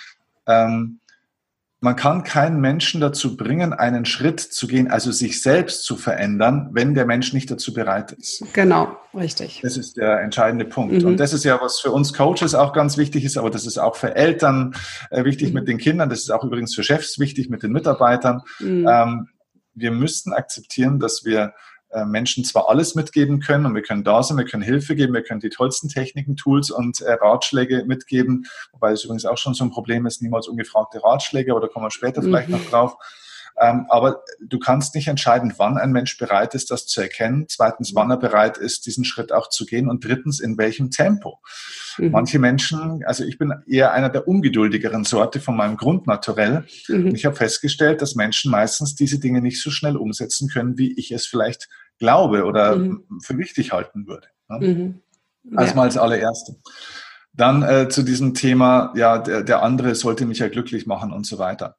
[0.47, 1.01] Ähm,
[1.83, 6.69] man kann keinen Menschen dazu bringen, einen Schritt zu gehen, also sich selbst zu verändern,
[6.71, 8.45] wenn der Mensch nicht dazu bereit ist.
[8.53, 9.59] Genau, richtig.
[9.65, 11.03] Das ist der entscheidende Punkt.
[11.03, 11.09] Mhm.
[11.09, 13.79] Und das ist ja, was für uns Coaches auch ganz wichtig ist, aber das ist
[13.79, 14.77] auch für Eltern
[15.11, 15.55] äh, wichtig mhm.
[15.55, 18.43] mit den Kindern, das ist auch übrigens für Chefs wichtig mit den Mitarbeitern.
[18.61, 18.87] Mhm.
[18.89, 19.29] Ähm,
[19.75, 21.53] wir müssen akzeptieren, dass wir
[21.93, 25.15] äh, Menschen zwar alles mitgeben können und wir können da sein, wir können Hilfe geben,
[25.15, 29.55] wir können die tollsten Techniken, Tools und äh, Ratschläge mitgeben, wobei es übrigens auch schon
[29.55, 32.27] so ein Problem ist, niemals ungefragte Ratschläge, aber da kommen wir später mhm.
[32.27, 32.97] vielleicht noch drauf.
[33.61, 37.47] Ähm, aber du kannst nicht entscheiden, wann ein Mensch bereit ist, das zu erkennen.
[37.49, 39.89] Zweitens, wann er bereit ist, diesen Schritt auch zu gehen.
[39.89, 41.41] Und drittens, in welchem Tempo.
[41.99, 42.11] Mhm.
[42.13, 46.65] Manche Menschen, also ich bin eher einer der ungeduldigeren Sorte von meinem Grundnaturell.
[46.89, 47.07] Mhm.
[47.07, 50.93] Und ich habe festgestellt, dass Menschen meistens diese Dinge nicht so schnell umsetzen können, wie
[50.93, 51.69] ich es vielleicht
[52.03, 53.05] glaube oder mhm.
[53.23, 54.27] für wichtig halten würde.
[54.49, 54.59] Ne?
[54.67, 55.03] Mhm.
[55.45, 55.59] Ja.
[55.59, 56.57] Also mal als allererste.
[57.33, 61.27] Dann äh, zu diesem Thema, ja, der, der andere sollte mich ja glücklich machen und
[61.27, 61.77] so weiter.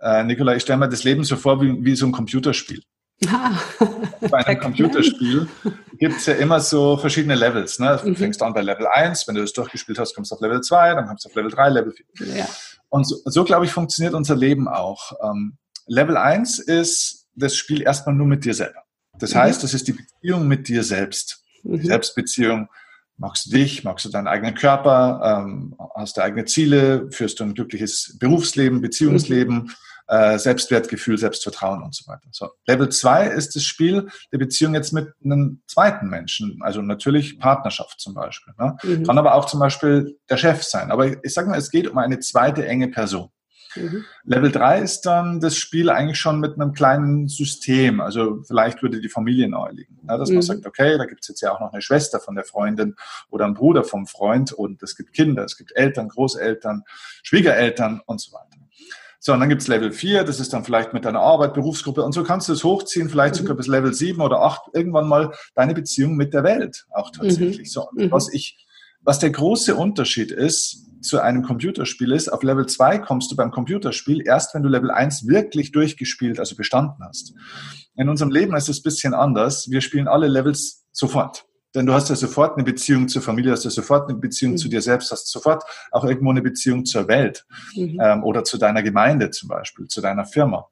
[0.00, 2.82] Äh, Nicola, ich stelle mir das Leben so vor wie, wie so ein Computerspiel.
[3.26, 3.58] Ah,
[4.20, 5.48] bei einem Computerspiel
[5.98, 7.80] gibt es ja immer so verschiedene Levels.
[7.80, 7.98] Ne?
[8.00, 8.16] Du mhm.
[8.16, 10.94] fängst an bei Level 1, wenn du das durchgespielt hast, kommst du auf Level 2,
[10.94, 12.26] dann kommst du auf Level 3, Level 4.
[12.36, 12.46] Ja.
[12.90, 15.12] Und so, so glaube ich, funktioniert unser Leben auch.
[15.20, 18.82] Ähm, Level 1 ist das Spiel erstmal nur mit dir selber.
[19.18, 19.38] Das mhm.
[19.38, 21.44] heißt, das ist die Beziehung mit dir selbst.
[21.62, 21.84] Mhm.
[21.84, 22.68] Selbstbeziehung.
[23.16, 27.44] Magst du dich, magst du deinen eigenen Körper, ähm, hast du eigene Ziele, führst du
[27.44, 29.70] ein glückliches Berufsleben, Beziehungsleben, mhm
[30.08, 32.26] äh, Selbstwertgefühl, Selbstvertrauen und so weiter.
[32.32, 32.48] So.
[32.66, 38.00] Level 2 ist das Spiel der Beziehung jetzt mit einem zweiten Menschen, also natürlich Partnerschaft
[38.00, 38.54] zum Beispiel.
[38.58, 38.76] Ne?
[38.82, 39.04] Mhm.
[39.04, 40.90] Kann aber auch zum Beispiel der Chef sein.
[40.90, 43.28] Aber ich sage mal, es geht um eine zweite enge Person.
[43.78, 44.04] Mhm.
[44.24, 48.00] Level 3 ist dann das Spiel eigentlich schon mit einem kleinen System.
[48.00, 49.98] Also vielleicht würde die Familie nahe liegen.
[50.08, 50.36] Ja, dass mhm.
[50.36, 52.96] man sagt, okay, da gibt es jetzt ja auch noch eine Schwester von der Freundin
[53.30, 56.84] oder einen Bruder vom Freund und es gibt Kinder, es gibt Eltern, Großeltern,
[57.22, 58.48] Schwiegereltern und so weiter.
[59.20, 62.12] So, und dann gibt's Level 4, das ist dann vielleicht mit deiner Arbeit, Berufsgruppe und
[62.12, 63.38] so kannst du es hochziehen, vielleicht mhm.
[63.40, 67.58] sogar bis Level 7 oder 8, irgendwann mal deine Beziehung mit der Welt auch tatsächlich.
[67.58, 67.64] Mhm.
[67.72, 68.12] So, mhm.
[68.12, 68.64] was ich,
[69.00, 73.50] was der große Unterschied ist zu einem Computerspiel ist, auf Level 2 kommst du beim
[73.50, 77.34] Computerspiel erst, wenn du Level 1 wirklich durchgespielt, also bestanden hast.
[77.94, 79.70] In unserem Leben ist es ein bisschen anders.
[79.70, 81.44] Wir spielen alle Levels sofort.
[81.74, 84.56] Denn du hast ja sofort eine Beziehung zur Familie, hast ja sofort eine Beziehung mhm.
[84.56, 88.00] zu dir selbst, hast sofort auch irgendwo eine Beziehung zur Welt mhm.
[88.02, 90.66] ähm, oder zu deiner Gemeinde zum Beispiel, zu deiner Firma.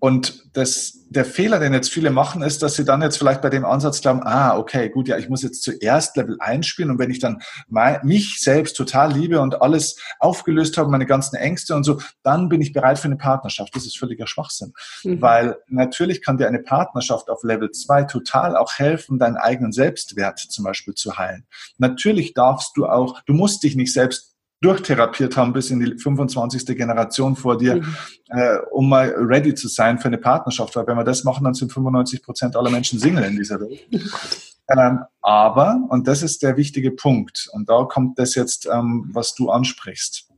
[0.00, 3.50] Und das, der Fehler, den jetzt viele machen, ist, dass sie dann jetzt vielleicht bei
[3.50, 6.98] dem Ansatz glauben, ah, okay, gut, ja, ich muss jetzt zuerst Level 1 spielen und
[6.98, 11.74] wenn ich dann mein, mich selbst total liebe und alles aufgelöst habe, meine ganzen Ängste
[11.74, 13.76] und so, dann bin ich bereit für eine Partnerschaft.
[13.76, 14.72] Das ist völliger Schwachsinn.
[15.04, 15.20] Mhm.
[15.20, 20.38] Weil natürlich kann dir eine Partnerschaft auf Level 2 total auch helfen, deinen eigenen Selbstwert
[20.38, 21.44] zum Beispiel zu heilen.
[21.76, 24.29] Natürlich darfst du auch, du musst dich nicht selbst
[24.60, 26.66] durchtherapiert haben bis in die 25.
[26.76, 27.94] Generation vor dir, mhm.
[28.28, 30.76] äh, um mal ready zu sein für eine Partnerschaft.
[30.76, 33.80] Weil wenn wir das machen, dann sind 95 Prozent aller Menschen Single in dieser Welt.
[34.68, 39.34] ähm, aber, und das ist der wichtige Punkt, und da kommt das jetzt, ähm, was
[39.34, 40.29] du ansprichst.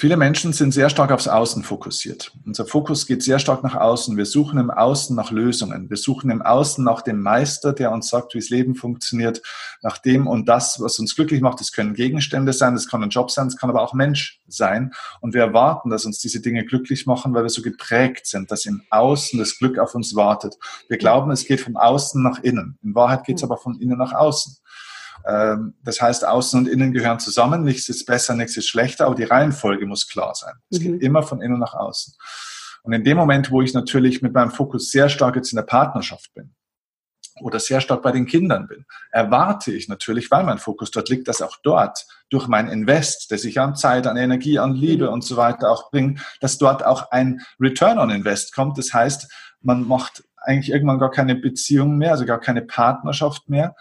[0.00, 2.32] Viele Menschen sind sehr stark aufs Außen fokussiert.
[2.46, 4.16] Unser Fokus geht sehr stark nach außen.
[4.16, 5.90] Wir suchen im Außen nach Lösungen.
[5.90, 9.42] Wir suchen im Außen nach dem Meister, der uns sagt, wie das Leben funktioniert,
[9.82, 11.60] nach dem und das, was uns glücklich macht.
[11.60, 14.92] Das können Gegenstände sein, das kann ein Job sein, das kann aber auch Mensch sein.
[15.20, 18.64] Und wir erwarten, dass uns diese Dinge glücklich machen, weil wir so geprägt sind, dass
[18.64, 20.56] im Außen das Glück auf uns wartet.
[20.88, 22.78] Wir glauben, es geht von außen nach innen.
[22.82, 24.56] In Wahrheit geht es aber von innen nach außen.
[25.26, 27.62] Ähm, das heißt, Außen und Innen gehören zusammen.
[27.62, 30.54] Nichts ist besser, nichts ist schlechter, aber die Reihenfolge muss klar sein.
[30.70, 30.84] Es mhm.
[30.84, 32.14] geht immer von innen nach außen.
[32.82, 35.64] Und in dem Moment, wo ich natürlich mit meinem Fokus sehr stark jetzt in der
[35.64, 36.54] Partnerschaft bin,
[37.42, 41.28] oder sehr stark bei den Kindern bin, erwarte ich natürlich, weil mein Fokus dort liegt,
[41.28, 45.14] dass auch dort durch mein Invest, das ich an Zeit, an Energie, an Liebe mhm.
[45.14, 48.78] und so weiter auch bringe, dass dort auch ein Return on Invest kommt.
[48.78, 53.74] Das heißt, man macht eigentlich irgendwann gar keine Beziehung mehr, also gar keine Partnerschaft mehr,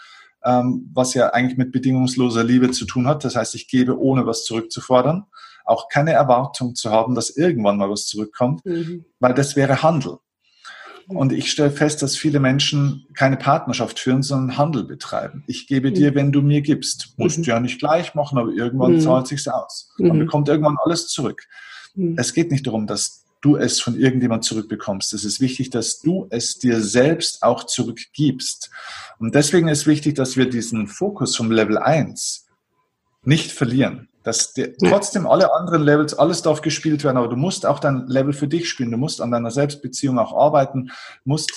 [0.44, 3.24] ähm, was ja eigentlich mit bedingungsloser Liebe zu tun hat.
[3.24, 5.26] Das heißt, ich gebe, ohne was zurückzufordern,
[5.66, 9.06] auch keine Erwartung zu haben, dass irgendwann mal was zurückkommt, mhm.
[9.20, 10.18] weil das wäre Handel.
[11.08, 15.44] Und ich stelle fest, dass viele Menschen keine Partnerschaft führen, sondern Handel betreiben.
[15.48, 17.16] Ich gebe dir, wenn du mir gibst.
[17.18, 17.44] Musst mhm.
[17.44, 19.00] du ja nicht gleich machen, aber irgendwann mhm.
[19.00, 19.92] zahlt sich's aus.
[19.98, 20.20] Man mhm.
[20.20, 21.48] bekommt irgendwann alles zurück.
[21.96, 22.16] Mhm.
[22.16, 25.14] Es geht nicht darum, dass du es von irgendjemand zurückbekommst.
[25.14, 28.70] Es ist wichtig, dass du es dir selbst auch zurückgibst.
[29.18, 32.48] Und deswegen ist wichtig, dass wir diesen Fokus vom Level 1
[33.24, 34.10] nicht verlieren.
[34.24, 38.06] Dass dir trotzdem alle anderen Levels, alles darf gespielt werden, aber du musst auch dein
[38.08, 38.92] Level für dich spielen.
[38.92, 40.92] Du musst an deiner Selbstbeziehung auch arbeiten,
[41.24, 41.52] musst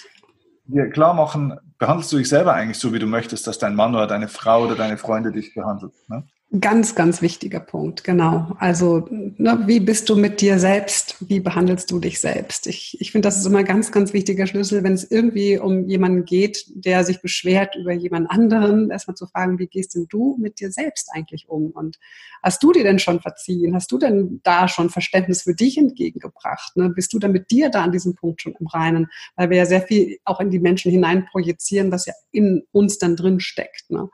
[0.67, 3.95] dir klar machen, behandelst du dich selber eigentlich so, wie du möchtest, dass dein Mann
[3.95, 5.93] oder deine Frau oder deine Freunde dich behandelt.
[6.09, 6.25] Ne?
[6.61, 8.55] Ganz, ganz wichtiger Punkt, genau.
[8.59, 11.17] Also, ne, wie bist du mit dir selbst?
[11.21, 12.67] Wie behandelst du dich selbst?
[12.67, 15.89] Ich, ich finde, das ist immer ein ganz, ganz wichtiger Schlüssel, wenn es irgendwie um
[15.89, 20.37] jemanden geht, der sich beschwert über jemand anderen, erstmal zu fragen, wie gehst denn du
[20.39, 21.71] mit dir selbst eigentlich um?
[21.71, 21.99] Und
[22.43, 23.75] hast du dir denn schon verziehen?
[23.75, 26.77] Hast du denn da schon Verständnis für dich entgegengebracht?
[26.77, 26.91] Ne?
[26.91, 29.07] Bist du dann mit dir da an diesem Punkt schon im Reinen?
[29.37, 32.99] Weil wir ja sehr viel auch in die Menschen hinein projizieren, was ja in uns
[32.99, 33.89] dann drin steckt.
[33.89, 34.11] Ne?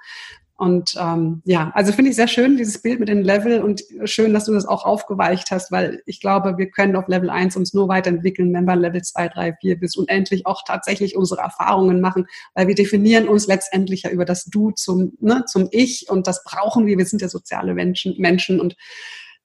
[0.59, 4.35] Und ähm, ja, also finde ich sehr schön, dieses Bild mit den Level und schön,
[4.35, 7.75] dass du das auch aufgeweicht hast, weil ich glaube, wir können auf Level 1 uns
[7.75, 12.27] nur weiterentwickeln, wenn wir Level 2, 3, 4 bis unendlich auch tatsächlich unsere Erfahrungen machen,
[12.55, 16.42] weil wir definieren uns letztendlich ja über das Du zum, ne, zum Ich und das
[16.42, 16.99] brauchen wir.
[16.99, 18.75] Wir sind ja soziale Menschen, Menschen und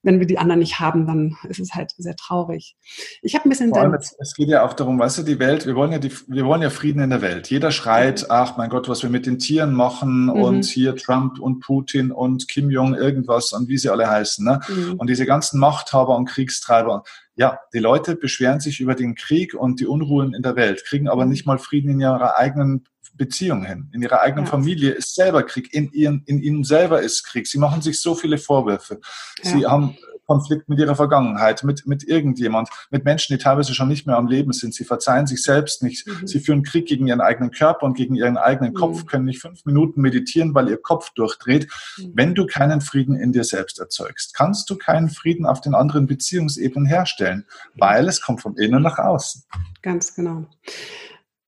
[0.04, 2.76] wenn wir die anderen nicht haben, dann ist es halt sehr traurig.
[3.22, 3.70] Ich habe ein bisschen.
[3.70, 6.12] Vor allem, es geht ja auch darum, weißt du, die Welt, wir wollen ja die,
[6.28, 7.50] wir wollen ja Frieden in der Welt.
[7.50, 8.28] Jeder schreit, mhm.
[8.30, 10.32] ach mein Gott, was wir mit den Tieren machen mhm.
[10.32, 14.60] und hier Trump und Putin und Kim Jong irgendwas und wie sie alle heißen, ne?
[14.68, 14.96] Mhm.
[14.96, 17.04] Und diese ganzen Machthaber und Kriegstreiber.
[17.36, 21.08] Ja, die Leute beschweren sich über den Krieg und die Unruhen in der Welt, kriegen
[21.08, 21.32] aber mhm.
[21.32, 23.90] nicht mal Frieden in ihrer eigenen Beziehung hin.
[23.94, 24.52] In ihrer eigenen ja.
[24.52, 27.48] Familie ist selber Krieg, in, ihren, in ihnen selber ist Krieg.
[27.48, 29.00] Sie machen sich so viele Vorwürfe.
[29.44, 29.52] Ja.
[29.52, 34.08] Sie haben Konflikt mit ihrer Vergangenheit, mit, mit irgendjemand, mit Menschen, die teilweise schon nicht
[34.08, 34.74] mehr am Leben sind.
[34.74, 36.08] Sie verzeihen sich selbst nicht.
[36.08, 36.28] Mhm.
[36.28, 39.06] Sie führen Krieg gegen ihren eigenen Körper und gegen ihren eigenen Kopf, mhm.
[39.08, 41.68] können nicht fünf Minuten meditieren, weil ihr Kopf durchdreht.
[41.98, 42.12] Mhm.
[42.16, 46.08] Wenn du keinen Frieden in dir selbst erzeugst, kannst du keinen Frieden auf den anderen
[46.08, 47.46] Beziehungsebenen herstellen,
[47.76, 49.44] weil es kommt vom Innen nach außen.
[49.82, 50.46] Ganz genau.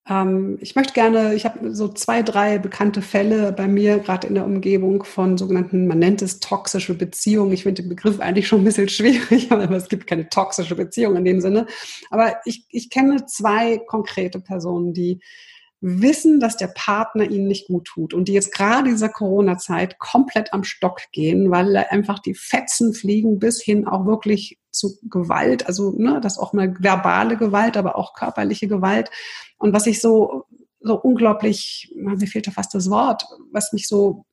[0.08, 4.36] Ähm, ich möchte gerne, ich habe so zwei, drei bekannte Fälle bei mir, gerade in
[4.36, 7.54] der Umgebung von sogenannten, man nennt es toxische Beziehungen.
[7.54, 11.15] Ich finde den Begriff eigentlich schon ein bisschen schwierig, aber es gibt keine toxische Beziehung
[11.15, 11.65] in dem Sinne.
[12.12, 15.22] Aber ich, ich kenne zwei konkrete Personen, die
[15.81, 20.53] wissen, dass der Partner ihnen nicht gut tut und die jetzt gerade dieser Corona-Zeit komplett
[20.53, 25.91] am Stock gehen, weil einfach die Fetzen fliegen bis hin auch wirklich zu Gewalt, also
[25.97, 29.09] ne, das auch mal verbale Gewalt, aber auch körperliche Gewalt.
[29.57, 30.45] Und was ich so,
[30.79, 34.25] so unglaublich, mir fehlt ja fast das Wort, was mich so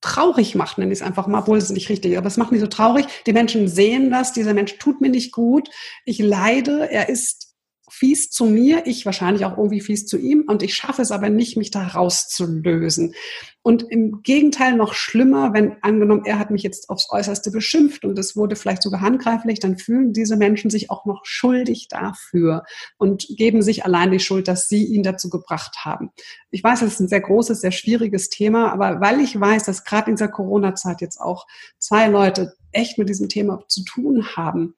[0.00, 2.52] traurig macht, nenne ich es einfach mal, obwohl es nicht richtig ist, aber es macht
[2.52, 3.06] mich so traurig.
[3.26, 5.68] Die Menschen sehen das, dieser Mensch tut mir nicht gut,
[6.04, 7.49] ich leide, er ist
[7.90, 11.28] fies zu mir, ich wahrscheinlich auch irgendwie fies zu ihm und ich schaffe es aber
[11.28, 13.14] nicht, mich da rauszulösen.
[13.62, 18.18] Und im Gegenteil noch schlimmer, wenn angenommen, er hat mich jetzt aufs Äußerste beschimpft und
[18.18, 22.64] es wurde vielleicht sogar handgreiflich, dann fühlen diese Menschen sich auch noch schuldig dafür
[22.96, 26.10] und geben sich allein die Schuld, dass sie ihn dazu gebracht haben.
[26.50, 29.84] Ich weiß, es ist ein sehr großes, sehr schwieriges Thema, aber weil ich weiß, dass
[29.84, 31.46] gerade in dieser Corona-Zeit jetzt auch
[31.78, 34.74] zwei Leute echt mit diesem Thema zu tun haben,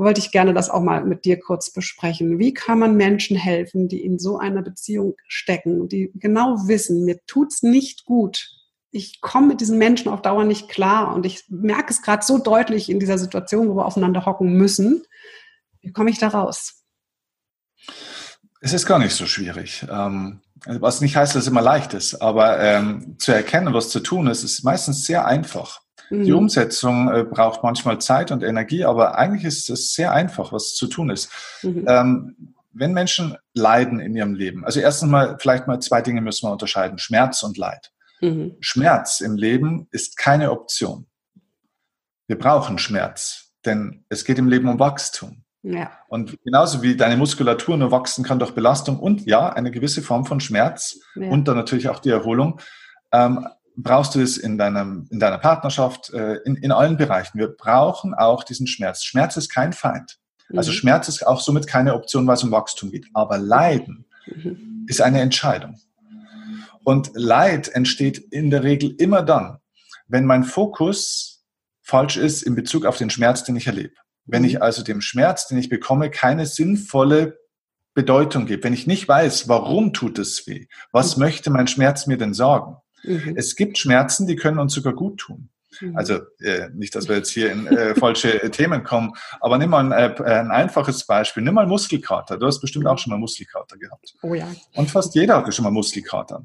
[0.00, 2.38] wollte ich gerne das auch mal mit dir kurz besprechen.
[2.38, 7.20] Wie kann man Menschen helfen, die in so einer Beziehung stecken, die genau wissen, mir
[7.26, 8.48] tut's nicht gut.
[8.90, 12.38] Ich komme mit diesen Menschen auf Dauer nicht klar und ich merke es gerade so
[12.38, 15.04] deutlich in dieser Situation, wo wir aufeinander hocken müssen.
[15.82, 16.82] Wie komme ich da raus?
[18.62, 19.86] Es ist gar nicht so schwierig.
[19.90, 24.00] Ähm, was nicht heißt, dass es immer leicht ist, aber ähm, zu erkennen, was zu
[24.00, 25.82] tun ist, ist meistens sehr einfach.
[26.10, 26.38] Die mhm.
[26.38, 30.88] Umsetzung äh, braucht manchmal Zeit und Energie, aber eigentlich ist es sehr einfach, was zu
[30.88, 31.30] tun ist.
[31.62, 31.84] Mhm.
[31.86, 36.48] Ähm, wenn Menschen leiden in ihrem Leben, also erstens mal, vielleicht mal zwei Dinge müssen
[36.48, 37.92] wir unterscheiden, Schmerz und Leid.
[38.20, 38.56] Mhm.
[38.60, 41.06] Schmerz im Leben ist keine Option.
[42.26, 45.44] Wir brauchen Schmerz, denn es geht im Leben um Wachstum.
[45.62, 45.90] Ja.
[46.08, 50.24] Und genauso wie deine Muskulatur nur wachsen kann durch Belastung und ja, eine gewisse Form
[50.24, 51.28] von Schmerz ja.
[51.28, 52.60] und dann natürlich auch die Erholung,
[53.12, 53.46] ähm,
[53.82, 57.38] brauchst du es in, deinem, in deiner Partnerschaft, äh, in, in allen Bereichen.
[57.38, 59.04] Wir brauchen auch diesen Schmerz.
[59.04, 60.18] Schmerz ist kein Feind.
[60.56, 60.76] Also mhm.
[60.76, 63.06] Schmerz ist auch somit keine Option, weil es um Wachstum geht.
[63.14, 64.86] Aber Leiden mhm.
[64.88, 65.78] ist eine Entscheidung.
[66.82, 69.58] Und Leid entsteht in der Regel immer dann,
[70.08, 71.44] wenn mein Fokus
[71.82, 73.94] falsch ist in Bezug auf den Schmerz, den ich erlebe.
[74.24, 74.62] Wenn ich mhm.
[74.62, 77.38] also dem Schmerz, den ich bekomme, keine sinnvolle
[77.94, 81.24] Bedeutung gebe, wenn ich nicht weiß, warum tut es weh, was mhm.
[81.24, 83.34] möchte mein Schmerz mir denn sagen, Mhm.
[83.36, 85.48] Es gibt Schmerzen, die können uns sogar gut tun.
[85.80, 85.96] Mhm.
[85.96, 89.70] Also äh, nicht, dass wir jetzt hier in äh, falsche äh, Themen kommen, aber nimm
[89.70, 91.42] mal ein, äh, ein, einfaches Beispiel.
[91.42, 92.38] Nimm mal Muskelkater.
[92.38, 94.14] Du hast bestimmt auch schon mal Muskelkater gehabt.
[94.22, 94.48] Oh ja.
[94.74, 96.44] Und fast jeder hatte schon mal Muskelkater.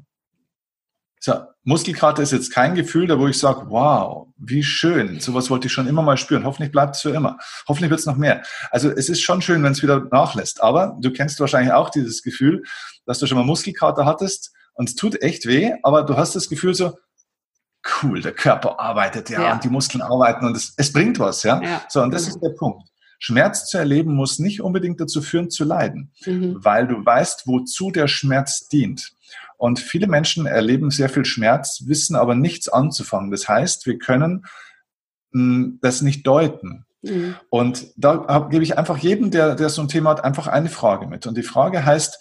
[1.18, 5.66] So, Muskelkater ist jetzt kein Gefühl, da wo ich sage, wow, wie schön, sowas wollte
[5.66, 6.44] ich schon immer mal spüren.
[6.44, 7.38] Hoffentlich bleibt es für immer.
[7.66, 8.42] Hoffentlich wird es noch mehr.
[8.70, 10.62] Also es ist schon schön, wenn es wieder nachlässt.
[10.62, 12.62] Aber du kennst wahrscheinlich auch dieses Gefühl,
[13.06, 16.48] dass du schon mal Muskelkater hattest und es tut echt weh, aber du hast das
[16.48, 16.96] Gefühl so,
[18.02, 19.52] cool, der Körper arbeitet ja, ja.
[19.52, 21.60] und die Muskeln arbeiten und es, es bringt was, ja.
[21.62, 21.82] ja.
[21.88, 22.34] So, und das genau.
[22.36, 22.88] ist der Punkt.
[23.18, 26.56] Schmerz zu erleben muss nicht unbedingt dazu führen, zu leiden, mhm.
[26.58, 29.12] weil du weißt, wozu der Schmerz dient.
[29.56, 33.30] Und viele Menschen erleben sehr viel Schmerz, wissen aber nichts anzufangen.
[33.30, 34.44] Das heißt, wir können
[35.30, 36.84] mh, hm, das nicht deuten.
[37.02, 37.36] Mhm.
[37.48, 40.68] Und da hab, gebe ich einfach jedem, der, der so ein Thema hat, einfach eine
[40.68, 41.26] Frage mit.
[41.26, 42.18] Und die Frage heißt,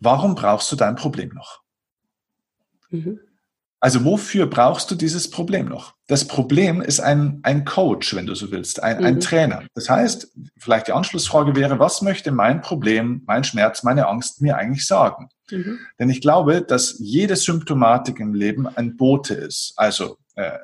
[0.00, 1.62] warum brauchst du dein Problem noch?
[2.90, 3.20] Mhm.
[3.80, 5.94] Also wofür brauchst du dieses Problem noch?
[6.08, 9.04] Das Problem ist ein, ein Coach, wenn du so willst, ein, mhm.
[9.04, 9.62] ein Trainer.
[9.74, 14.56] Das heißt, vielleicht die Anschlussfrage wäre, was möchte mein Problem, mein Schmerz, meine Angst mir
[14.56, 15.28] eigentlich sagen?
[15.50, 15.78] Mhm.
[15.98, 19.74] Denn ich glaube, dass jede Symptomatik im Leben ein Bote ist.
[19.76, 20.58] Also äh,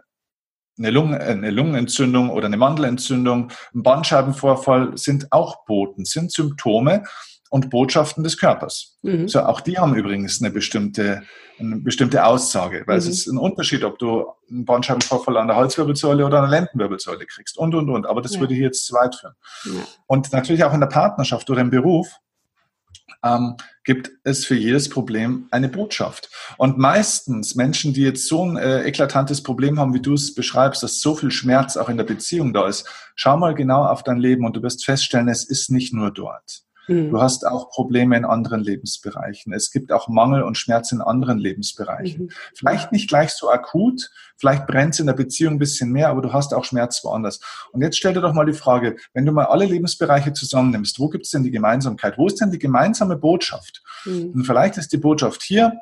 [0.78, 7.04] eine, Lungen, eine Lungenentzündung oder eine Mandelentzündung, ein Bandscheibenvorfall sind auch Boten, sind Symptome
[7.50, 8.98] und Botschaften des Körpers.
[9.02, 9.28] Mhm.
[9.28, 11.22] So, auch die haben übrigens eine bestimmte,
[11.60, 12.98] eine bestimmte Aussage, weil mhm.
[12.98, 17.24] es ist ein Unterschied, ob du einen Bandscheibenvorfall an der Halswirbelsäule oder an der Lendenwirbelsäule
[17.26, 18.06] kriegst und, und, und.
[18.06, 18.40] Aber das ja.
[18.40, 19.34] würde hier jetzt zu weit führen.
[19.66, 19.84] Ja.
[20.06, 22.08] Und natürlich auch in der Partnerschaft oder im Beruf
[23.24, 26.30] ähm, gibt es für jedes Problem eine Botschaft.
[26.58, 30.82] Und meistens Menschen, die jetzt so ein äh, eklatantes Problem haben, wie du es beschreibst,
[30.82, 34.18] dass so viel Schmerz auch in der Beziehung da ist, schau mal genau auf dein
[34.18, 36.64] Leben und du wirst feststellen, es ist nicht nur dort.
[36.88, 37.10] Mhm.
[37.10, 39.52] Du hast auch Probleme in anderen Lebensbereichen.
[39.52, 42.24] Es gibt auch Mangel und Schmerz in anderen Lebensbereichen.
[42.24, 42.30] Mhm.
[42.54, 46.22] Vielleicht nicht gleich so akut, vielleicht brennt es in der Beziehung ein bisschen mehr, aber
[46.22, 47.40] du hast auch Schmerz woanders.
[47.72, 51.08] Und jetzt stell dir doch mal die Frage, wenn du mal alle Lebensbereiche zusammennimmst, wo
[51.08, 52.18] gibt es denn die Gemeinsamkeit?
[52.18, 53.82] Wo ist denn die gemeinsame Botschaft?
[54.04, 54.32] Mhm.
[54.34, 55.72] Und vielleicht ist die Botschaft hier,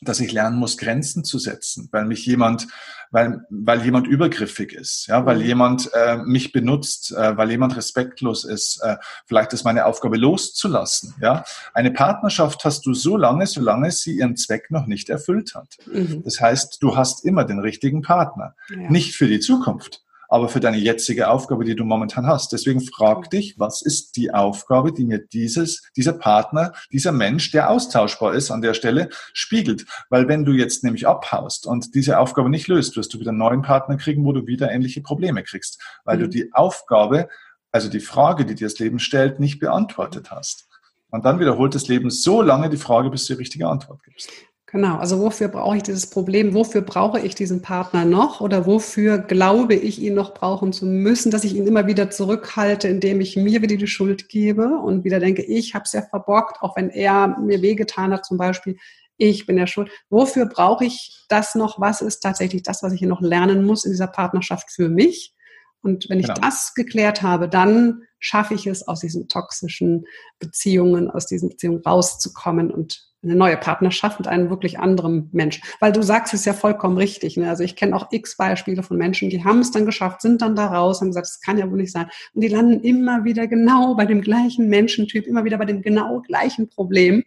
[0.00, 2.68] dass ich lernen muss, Grenzen zu setzen, weil mich jemand,
[3.10, 5.44] weil, weil jemand übergriffig ist, ja, weil mhm.
[5.44, 8.80] jemand äh, mich benutzt, äh, weil jemand respektlos ist.
[8.82, 11.44] Äh, vielleicht ist meine Aufgabe loszulassen, ja.
[11.74, 15.76] Eine Partnerschaft hast du so lange, solange sie ihren Zweck noch nicht erfüllt hat.
[15.86, 16.22] Mhm.
[16.24, 18.54] Das heißt, du hast immer den richtigen Partner.
[18.70, 18.90] Ja.
[18.90, 22.52] Nicht für die Zukunft, aber für deine jetzige Aufgabe, die du momentan hast.
[22.52, 27.70] Deswegen frag dich, was ist die Aufgabe, die mir dieses, dieser Partner, dieser Mensch, der
[27.70, 29.86] austauschbar ist an der Stelle, spiegelt.
[30.10, 33.38] Weil wenn du jetzt nämlich abhaust und diese Aufgabe nicht löst, wirst du wieder einen
[33.38, 36.22] neuen Partner kriegen, wo du wieder ähnliche Probleme kriegst, weil mhm.
[36.22, 37.28] du die Aufgabe,
[37.72, 40.68] also die Frage, die dir das Leben stellt, nicht beantwortet hast.
[41.10, 44.30] Und dann wiederholt das Leben so lange die Frage, bis du die richtige Antwort gibst.
[44.70, 46.52] Genau, also wofür brauche ich dieses Problem?
[46.52, 48.42] Wofür brauche ich diesen Partner noch?
[48.42, 52.86] Oder wofür glaube ich, ihn noch brauchen zu müssen, dass ich ihn immer wieder zurückhalte,
[52.86, 56.60] indem ich mir wieder die Schuld gebe und wieder denke, ich habe es ja verborgt,
[56.60, 58.76] auch wenn er mir wehgetan hat zum Beispiel.
[59.16, 59.90] Ich bin ja schuld.
[60.10, 61.80] Wofür brauche ich das noch?
[61.80, 65.34] Was ist tatsächlich das, was ich hier noch lernen muss in dieser Partnerschaft für mich?
[65.80, 66.40] Und wenn ich genau.
[66.42, 70.04] das geklärt habe, dann schaffe ich es, aus diesen toxischen
[70.38, 75.60] Beziehungen, aus diesen Beziehungen rauszukommen und eine neue Partnerschaft mit einem wirklich anderen Mensch.
[75.80, 77.36] Weil du sagst es ja vollkommen richtig.
[77.36, 77.48] Ne?
[77.48, 80.54] Also ich kenne auch x Beispiele von Menschen, die haben es dann geschafft, sind dann
[80.54, 82.08] da raus, haben gesagt, das kann ja wohl nicht sein.
[82.34, 86.20] Und die landen immer wieder genau bei dem gleichen Menschentyp, immer wieder bei dem genau
[86.20, 87.24] gleichen Problem.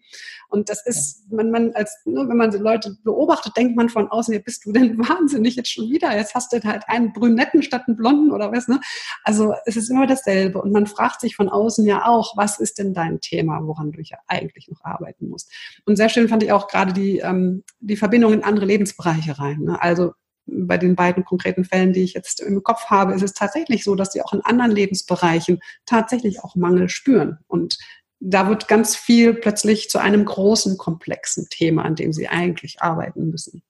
[0.51, 4.33] Und das ist, man, man als, ne, wenn man Leute beobachtet, denkt man von außen,
[4.33, 6.15] ja, bist du denn wahnsinnig jetzt schon wieder?
[6.15, 8.79] Jetzt hast du halt einen Brünetten statt einen Blonden oder was, ne?
[9.23, 10.61] Also es ist immer dasselbe.
[10.61, 14.01] Und man fragt sich von außen ja auch, was ist denn dein Thema, woran du
[14.01, 15.51] ja eigentlich noch arbeiten musst?
[15.85, 19.59] Und sehr schön fand ich auch gerade die, ähm, die Verbindung in andere Lebensbereiche rein.
[19.61, 19.81] Ne?
[19.81, 20.13] Also
[20.45, 23.95] bei den beiden konkreten Fällen, die ich jetzt im Kopf habe, ist es tatsächlich so,
[23.95, 27.37] dass sie auch in anderen Lebensbereichen tatsächlich auch Mangel spüren.
[27.47, 27.77] Und
[28.23, 33.31] da wird ganz viel plötzlich zu einem großen, komplexen Thema, an dem sie eigentlich arbeiten
[33.31, 33.63] müssen,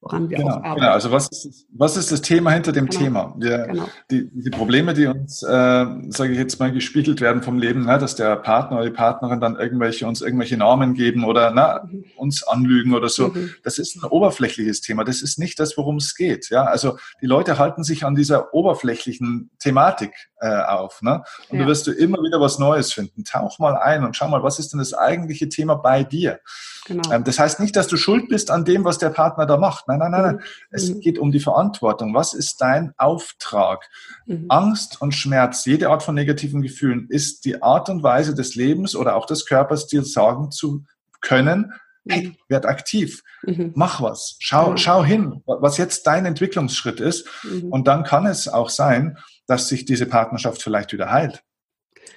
[0.00, 0.80] woran wir genau, auch arbeiten.
[0.80, 3.34] Genau, also was ist, was ist das Thema hinter dem genau, Thema?
[3.36, 3.88] Wir, genau.
[4.10, 7.98] die, die Probleme, die uns, äh, sage ich jetzt mal, gespiegelt werden vom Leben, ne,
[7.98, 12.04] dass der Partner oder die Partnerin dann irgendwelche uns irgendwelche Namen geben oder na, mhm.
[12.16, 13.50] uns anlügen oder so, mhm.
[13.62, 15.04] das ist ein oberflächliches Thema.
[15.04, 16.48] Das ist nicht das, worum es geht.
[16.48, 21.02] Ja, also die Leute halten sich an dieser oberflächlichen Thematik äh, auf.
[21.02, 21.22] Ne?
[21.48, 21.64] Und ja.
[21.64, 23.24] du wirst du immer wieder was Neues finden.
[23.24, 26.40] Tauch mal ein und schau mal, was ist denn das eigentliche Thema bei dir?
[26.86, 27.12] Genau.
[27.12, 29.88] Ähm, das heißt nicht, dass du schuld bist an dem, was der Partner da macht.
[29.88, 30.36] Nein, nein, nein, nein.
[30.36, 30.42] Mhm.
[30.70, 31.00] Es mhm.
[31.00, 32.14] geht um die Verantwortung.
[32.14, 33.88] Was ist dein Auftrag?
[34.26, 34.46] Mhm.
[34.48, 38.96] Angst und Schmerz, jede Art von negativen Gefühlen, ist die Art und Weise des Lebens
[38.96, 40.84] oder auch des Körpers, dir sagen zu
[41.20, 41.72] können,
[42.10, 43.72] Hey, werd aktiv, mhm.
[43.74, 44.76] mach was, schau, mhm.
[44.78, 47.28] schau hin, was jetzt dein Entwicklungsschritt ist.
[47.42, 47.70] Mhm.
[47.70, 51.42] Und dann kann es auch sein, dass sich diese Partnerschaft vielleicht wieder heilt.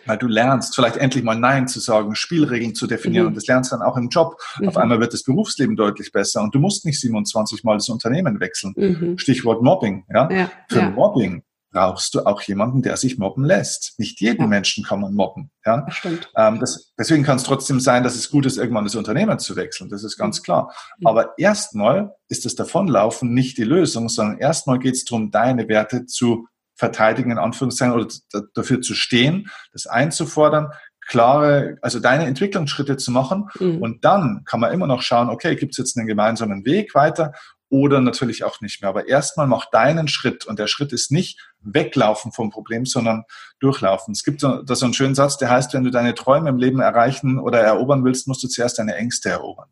[0.05, 3.25] Weil du lernst, vielleicht endlich mal Nein zu sagen, Spielregeln zu definieren.
[3.25, 3.27] Mhm.
[3.29, 4.35] Und das lernst dann auch im Job.
[4.65, 4.81] Auf mhm.
[4.81, 8.73] einmal wird das Berufsleben deutlich besser und du musst nicht 27 Mal das Unternehmen wechseln.
[8.75, 9.17] Mhm.
[9.17, 10.05] Stichwort Mobbing.
[10.13, 10.31] Ja?
[10.31, 10.89] ja Für ja.
[10.89, 13.97] Mobbing brauchst du auch jemanden, der sich mobben lässt.
[13.97, 14.47] Nicht jeden ja.
[14.47, 15.51] Menschen kann man mobben.
[15.65, 15.85] Ja?
[15.89, 16.29] Stimmt.
[16.35, 19.55] Ähm, das, deswegen kann es trotzdem sein, dass es gut ist, irgendwann das Unternehmen zu
[19.55, 19.89] wechseln.
[19.89, 20.43] Das ist ganz mhm.
[20.43, 20.75] klar.
[20.99, 21.07] Mhm.
[21.07, 26.05] Aber erstmal ist das Davonlaufen nicht die Lösung, sondern erstmal geht es darum, deine Werte
[26.05, 26.47] zu
[26.81, 28.07] verteidigen, in Anführungszeichen, oder
[28.55, 30.71] dafür zu stehen, das einzufordern,
[31.05, 33.49] klare, also deine Entwicklungsschritte zu machen.
[33.59, 33.83] Mhm.
[33.83, 37.33] Und dann kann man immer noch schauen, okay, gibt es jetzt einen gemeinsamen Weg weiter
[37.69, 38.89] oder natürlich auch nicht mehr.
[38.89, 43.25] Aber erstmal mach deinen Schritt und der Schritt ist nicht weglaufen vom Problem, sondern
[43.59, 44.13] durchlaufen.
[44.13, 46.57] Es gibt so, da so einen schönen Satz, der heißt, wenn du deine Träume im
[46.57, 49.69] Leben erreichen oder erobern willst, musst du zuerst deine Ängste erobern.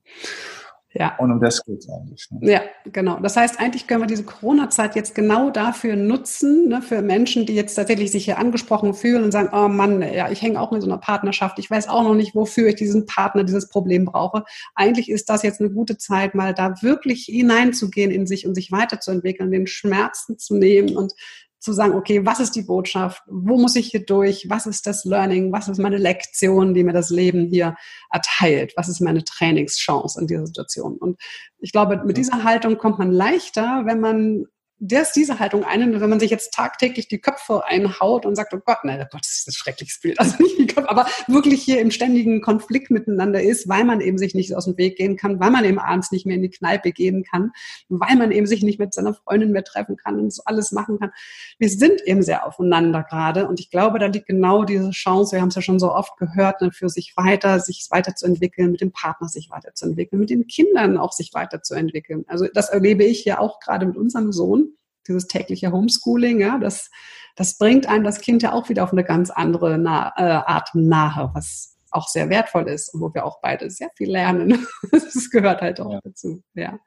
[0.94, 1.16] Ja.
[1.18, 2.28] Und um das geht es eigentlich.
[2.32, 2.52] Ne?
[2.52, 2.62] Ja,
[2.92, 3.20] genau.
[3.20, 7.54] Das heißt, eigentlich können wir diese Corona-Zeit jetzt genau dafür nutzen, ne, für Menschen, die
[7.54, 10.82] jetzt tatsächlich sich hier angesprochen fühlen und sagen, oh Mann, ja, ich hänge auch in
[10.82, 14.44] so einer Partnerschaft, ich weiß auch noch nicht, wofür ich diesen Partner, dieses Problem brauche.
[14.74, 18.72] Eigentlich ist das jetzt eine gute Zeit, mal da wirklich hineinzugehen in sich und sich
[18.72, 21.14] weiterzuentwickeln, den Schmerzen zu nehmen und
[21.60, 23.22] zu sagen, okay, was ist die Botschaft?
[23.28, 24.49] Wo muss ich hier durch?
[24.49, 25.51] Was ist das Learning?
[25.51, 27.76] Was ist meine Lektion, die mir das Leben hier
[28.12, 28.74] erteilt?
[28.78, 30.97] Was ist meine Trainingschance in dieser Situation?
[30.97, 31.20] Und
[31.60, 34.45] ich glaube, mit dieser Haltung kommt man leichter, wenn man
[34.80, 38.60] das, diese Haltung ein, wenn man sich jetzt tagtäglich die Köpfe einhaut und sagt, oh
[38.66, 41.62] Gott, nein, oh Gott, das ist ein schreckliches Bild, also nicht die Köpfe, aber wirklich
[41.62, 45.18] hier im ständigen Konflikt miteinander ist, weil man eben sich nicht aus dem Weg gehen
[45.18, 47.52] kann, weil man eben abends nicht mehr in die Kneipe gehen kann,
[47.90, 50.98] weil man eben sich nicht mit seiner Freundin mehr treffen kann und so alles machen
[50.98, 51.12] kann.
[51.58, 55.42] Wir sind eben sehr aufeinander gerade und ich glaube, da liegt genau diese Chance, wir
[55.42, 58.92] haben es ja schon so oft gehört, ne, für sich weiter, sich weiterzuentwickeln, mit dem
[58.92, 62.24] Partner sich weiterzuentwickeln, mit den Kindern auch sich weiterzuentwickeln.
[62.28, 64.69] Also das erlebe ich ja auch gerade mit unserem Sohn
[65.10, 66.89] dieses tägliche Homeschooling, ja, das,
[67.36, 70.70] das bringt einem das Kind ja auch wieder auf eine ganz andere Na äh, Art
[70.74, 74.68] nahe, was auch sehr wertvoll ist und wo wir auch beide sehr viel lernen.
[74.91, 75.99] das gehört halt auch ja.
[76.03, 76.43] dazu.
[76.53, 76.80] Ja.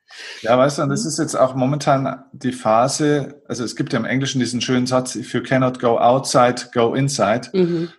[0.42, 1.08] ja, weißt du, und das mhm.
[1.08, 5.16] ist jetzt auch momentan die Phase, also es gibt ja im Englischen diesen schönen Satz,
[5.16, 7.48] if you cannot go outside, go inside.
[7.52, 7.90] Mhm.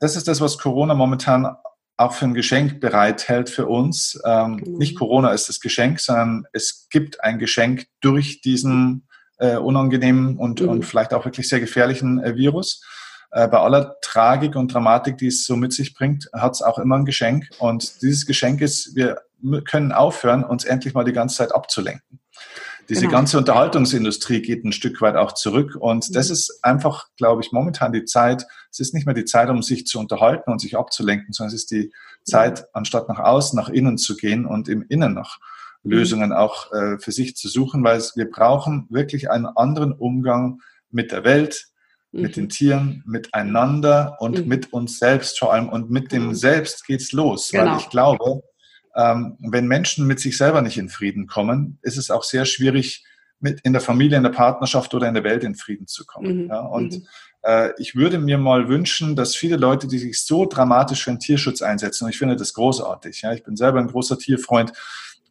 [0.00, 1.56] Das ist das, was Corona momentan
[1.98, 4.20] auch für ein Geschenk bereithält für uns.
[4.24, 4.78] Ähm, genau.
[4.78, 9.05] Nicht Corona ist das Geschenk, sondern es gibt ein Geschenk durch diesen
[9.38, 10.68] äh, unangenehmen und, mhm.
[10.68, 12.82] und vielleicht auch wirklich sehr gefährlichen äh, Virus.
[13.30, 16.78] Äh, bei aller Tragik und Dramatik, die es so mit sich bringt, hat es auch
[16.78, 17.48] immer ein Geschenk.
[17.58, 19.20] Und dieses Geschenk ist, wir
[19.64, 22.20] können aufhören, uns endlich mal die ganze Zeit abzulenken.
[22.88, 23.12] Diese genau.
[23.12, 25.76] ganze Unterhaltungsindustrie geht ein Stück weit auch zurück.
[25.78, 26.12] Und mhm.
[26.14, 28.46] das ist einfach, glaube ich, momentan die Zeit.
[28.70, 31.62] Es ist nicht mehr die Zeit, um sich zu unterhalten und sich abzulenken, sondern es
[31.62, 31.92] ist die
[32.24, 35.55] Zeit, anstatt nach außen, nach innen zu gehen und im Innen nach Mhm.
[35.88, 40.60] Lösungen auch äh, für sich zu suchen, weil wir brauchen wirklich einen anderen Umgang
[40.90, 41.66] mit der Welt,
[42.12, 42.22] mhm.
[42.22, 44.48] mit den Tieren, miteinander und mhm.
[44.48, 45.68] mit uns selbst vor allem.
[45.68, 46.34] Und mit dem genau.
[46.34, 47.72] Selbst geht's los, genau.
[47.72, 48.42] weil ich glaube,
[48.96, 53.04] ähm, wenn Menschen mit sich selber nicht in Frieden kommen, ist es auch sehr schwierig,
[53.38, 56.44] mit in der Familie, in der Partnerschaft oder in der Welt in Frieden zu kommen.
[56.44, 56.48] Mhm.
[56.48, 57.06] Ja, und mhm.
[57.42, 61.20] äh, ich würde mir mal wünschen, dass viele Leute, die sich so dramatisch für den
[61.20, 64.72] Tierschutz einsetzen, und ich finde das großartig, ja, ich bin selber ein großer Tierfreund,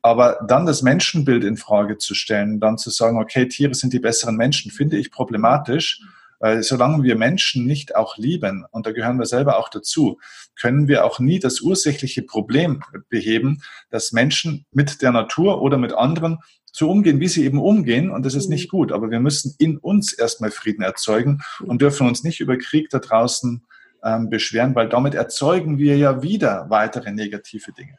[0.06, 3.99] aber dann das Menschenbild in Frage zu stellen, dann zu sagen, okay, Tiere sind die
[3.99, 5.99] besseren Menschen, finde ich problematisch.
[6.38, 10.20] Weil solange wir Menschen nicht auch lieben, und da gehören wir selber auch dazu,
[10.62, 15.93] können wir auch nie das ursächliche Problem beheben, dass Menschen mit der Natur oder mit
[15.93, 16.38] anderen
[16.72, 18.12] so umgehen, wie sie eben umgehen.
[18.12, 18.91] Und das ist nicht gut.
[18.91, 22.99] Aber wir müssen in uns erstmal Frieden erzeugen und dürfen uns nicht über Krieg da
[22.99, 23.66] draußen
[24.03, 27.97] ähm, beschweren, weil damit erzeugen wir ja wieder weitere negative Dinge.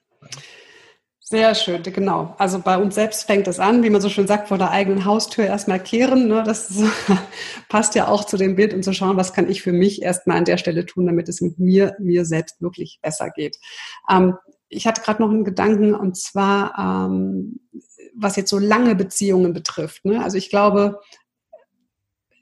[1.29, 2.37] Sehr schön, genau.
[2.39, 5.05] Also bei uns selbst fängt es an, wie man so schön sagt, vor der eigenen
[5.05, 6.29] Haustür erstmal kehren.
[6.29, 6.45] Ne?
[6.47, 6.73] Das
[7.69, 10.37] passt ja auch zu dem Bild und zu schauen, was kann ich für mich erstmal
[10.37, 13.59] an der Stelle tun, damit es mit mir, mir selbst wirklich besser geht.
[14.09, 14.37] Ähm,
[14.69, 17.59] ich hatte gerade noch einen Gedanken und zwar, ähm,
[18.15, 20.05] was jetzt so lange Beziehungen betrifft.
[20.05, 20.23] Ne?
[20.23, 21.01] Also ich glaube,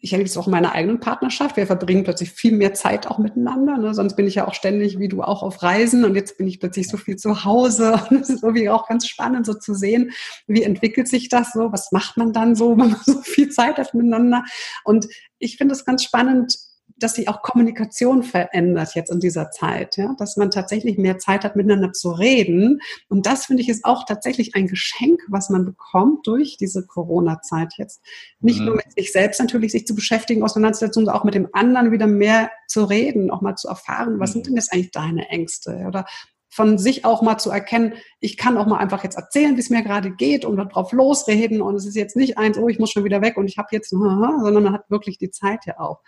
[0.05, 1.57] ich erlebe es auch in meiner eigenen Partnerschaft.
[1.57, 3.79] Wir verbringen plötzlich viel mehr Zeit auch miteinander.
[3.79, 3.95] Ne?
[3.95, 6.61] Sonst bin ich ja auch ständig, wie du auch, auf Reisen und jetzt bin ich
[6.61, 7.99] plötzlich so viel zu Hause.
[8.11, 10.11] Und es ist irgendwie auch ganz spannend, so zu sehen,
[10.47, 11.73] wie entwickelt sich das so?
[11.73, 14.45] Was macht man dann so, wenn man so viel Zeit hat miteinander?
[14.85, 16.55] Und ich finde es ganz spannend,
[16.97, 21.45] dass sich auch Kommunikation verändert jetzt in dieser Zeit, ja, dass man tatsächlich mehr Zeit
[21.45, 22.81] hat, miteinander zu reden.
[23.09, 27.75] Und das finde ich ist auch tatsächlich ein Geschenk, was man bekommt durch diese Corona-Zeit
[27.79, 28.01] jetzt.
[28.41, 28.67] Nicht mhm.
[28.67, 32.07] nur mit sich selbst natürlich sich zu beschäftigen, Auseinandersetzungen, sondern auch mit dem anderen wieder
[32.07, 34.35] mehr zu reden, auch mal zu erfahren, was mhm.
[34.35, 35.85] sind denn jetzt eigentlich deine Ängste?
[35.87, 36.07] Oder
[36.55, 39.71] von sich auch mal zu erkennen, ich kann auch mal einfach jetzt erzählen, wie es
[39.71, 42.93] mir gerade geht und darauf losreden und es ist jetzt nicht eins, oh, ich muss
[42.93, 46.01] schon wieder weg und ich habe jetzt, sondern man hat wirklich die Zeit ja auch.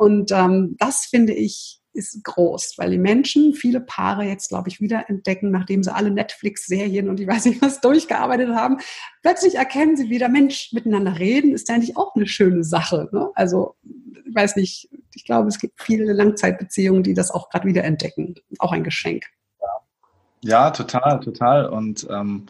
[0.00, 4.80] Und ähm, das finde ich ist groß, weil die Menschen, viele Paare jetzt, glaube ich,
[4.80, 8.78] wieder entdecken, nachdem sie alle Netflix-Serien und ich weiß nicht was durchgearbeitet haben,
[9.20, 13.10] plötzlich erkennen sie wieder, Mensch, miteinander reden ist eigentlich auch eine schöne Sache.
[13.12, 13.28] Ne?
[13.34, 17.84] Also, ich weiß nicht, ich glaube, es gibt viele Langzeitbeziehungen, die das auch gerade wieder
[17.84, 18.36] entdecken.
[18.58, 19.26] Auch ein Geschenk.
[20.42, 21.68] Ja, total, total.
[21.68, 22.46] Und ähm,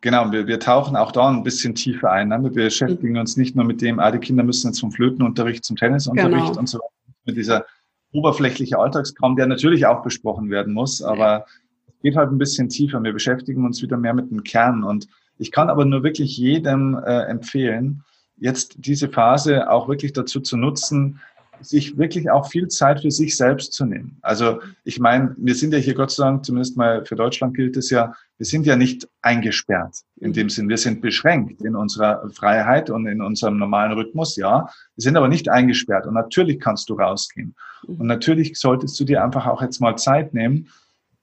[0.00, 2.28] genau, wir, wir tauchen auch da ein bisschen tiefer ein.
[2.28, 2.42] Ne?
[2.42, 3.20] Wir beschäftigen mhm.
[3.20, 6.58] uns nicht nur mit dem, ah, die Kinder müssen jetzt vom Flötenunterricht zum Tennisunterricht genau.
[6.58, 7.66] und so weiter, mit dieser
[8.12, 11.44] oberflächliche Alltagskram, der natürlich auch besprochen werden muss, aber
[11.86, 13.02] es geht halt ein bisschen tiefer.
[13.02, 16.96] Wir beschäftigen uns wieder mehr mit dem Kern und ich kann aber nur wirklich jedem
[16.96, 18.02] äh, empfehlen,
[18.38, 21.20] jetzt diese Phase auch wirklich dazu zu nutzen,
[21.60, 24.18] sich wirklich auch viel Zeit für sich selbst zu nehmen.
[24.22, 27.76] Also ich meine, wir sind ja hier Gott sei Dank, zumindest mal für Deutschland gilt
[27.76, 30.68] es ja, wir sind ja nicht eingesperrt in dem Sinn.
[30.68, 34.68] Wir sind beschränkt in unserer Freiheit und in unserem normalen Rhythmus, ja.
[34.94, 37.54] Wir sind aber nicht eingesperrt und natürlich kannst du rausgehen.
[37.86, 40.68] Und natürlich solltest du dir einfach auch jetzt mal Zeit nehmen,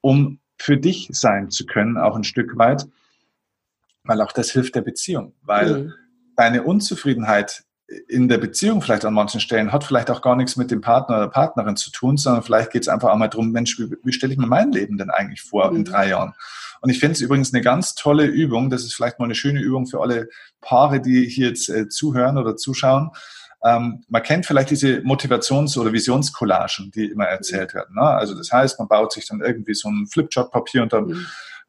[0.02, 2.88] um für dich sein zu können, auch ein Stück weit,
[4.04, 5.94] weil auch das hilft der Beziehung, weil mhm.
[6.36, 7.64] deine Unzufriedenheit
[8.08, 11.18] in der Beziehung vielleicht an manchen Stellen hat vielleicht auch gar nichts mit dem Partner
[11.18, 14.34] oder Partnerin zu tun, sondern vielleicht geht es einfach einmal darum, Mensch, wie, wie stelle
[14.34, 15.78] ich mir mein Leben denn eigentlich vor mhm.
[15.78, 16.34] in drei Jahren?
[16.82, 19.62] Und ich finde es übrigens eine ganz tolle Übung, das ist vielleicht mal eine schöne
[19.62, 20.30] Übung für alle
[20.62, 23.12] Paare, die hier jetzt äh, zuhören oder zuschauen.
[23.64, 27.96] Ähm, man kennt vielleicht diese Motivations- oder Visionscollagen, die immer erzählt werden.
[27.96, 28.02] Ne?
[28.02, 31.26] Also das heißt, man baut sich dann irgendwie so ein Flipchart-Papier und dann mhm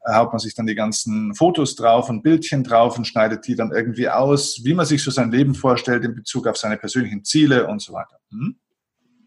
[0.07, 3.71] haut man sich dann die ganzen Fotos drauf und Bildchen drauf und schneidet die dann
[3.71, 7.67] irgendwie aus, wie man sich so sein Leben vorstellt in Bezug auf seine persönlichen Ziele
[7.67, 8.19] und so weiter.
[8.31, 8.57] Hm?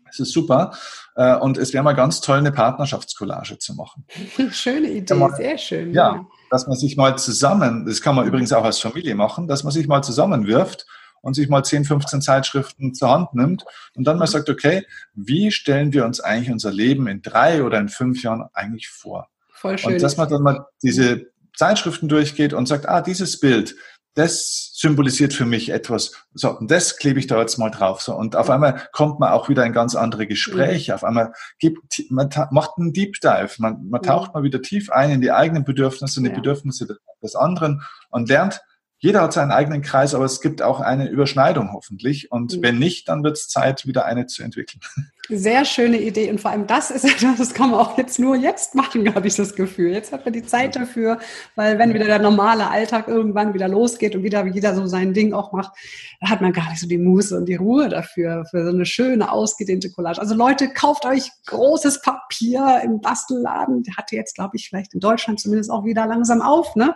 [0.07, 0.73] Das ist super.
[1.15, 4.05] Äh, und es wäre mal ganz toll, eine Partnerschaftscollage zu machen.
[4.51, 5.93] Schöne Idee, man, sehr schön.
[5.93, 9.47] Ja, ja, dass man sich mal zusammen, das kann man übrigens auch als Familie machen,
[9.47, 10.87] dass man sich mal zusammenwirft
[11.23, 13.65] und sich mal 10, 15 Zeitschriften zur Hand nimmt
[13.95, 14.31] und dann mal mhm.
[14.31, 18.49] sagt, okay, wie stellen wir uns eigentlich unser Leben in drei oder in fünf Jahren
[18.53, 19.29] eigentlich vor?
[19.61, 19.93] Voll schön.
[19.93, 23.77] Und dass man dann mal diese Zeitschriften durchgeht und sagt, ah, dieses Bild,
[24.15, 26.13] das symbolisiert für mich etwas.
[26.33, 28.01] So, und das klebe ich da jetzt mal drauf.
[28.01, 30.93] So, und auf einmal kommt man auch wieder in ganz andere Gespräche.
[30.93, 30.95] Mhm.
[30.95, 33.51] Auf einmal gibt, man macht einen Deep Dive.
[33.59, 34.41] Man, man taucht ja.
[34.41, 36.37] mal wieder tief ein in die eigenen Bedürfnisse, in die ja.
[36.37, 38.63] Bedürfnisse des anderen und lernt
[39.03, 42.31] jeder hat seinen eigenen Kreis, aber es gibt auch eine Überschneidung hoffentlich.
[42.31, 42.63] Und mhm.
[42.63, 44.81] wenn nicht, dann wird es Zeit, wieder eine zu entwickeln.
[45.33, 46.29] Sehr schöne Idee.
[46.31, 49.27] Und vor allem das ist etwas, das kann man auch jetzt nur jetzt machen, habe
[49.27, 49.93] ich das Gefühl.
[49.93, 51.19] Jetzt hat man die Zeit dafür,
[51.55, 55.33] weil wenn wieder der normale Alltag irgendwann wieder losgeht und wieder jeder so sein Ding
[55.33, 55.73] auch macht,
[56.21, 58.85] da hat man gar nicht so die Muße und die Ruhe dafür, für so eine
[58.85, 60.21] schöne, ausgedehnte Collage.
[60.21, 63.83] Also Leute, kauft euch großes Papier im Bastelladen.
[63.85, 66.95] Der hatte jetzt, glaube ich, vielleicht in Deutschland zumindest auch wieder langsam auf, ne?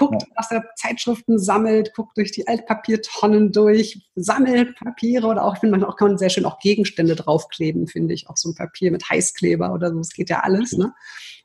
[0.00, 5.60] Guckt, was er Zeitschriften sammelt, guckt durch die Altpapiertonnen durch, sammelt Papiere oder auch, ich
[5.60, 8.92] finde, man auch kann sehr schön auch Gegenstände draufkleben, finde ich, auch so ein Papier
[8.92, 10.94] mit Heißkleber oder so, es geht ja alles, ne?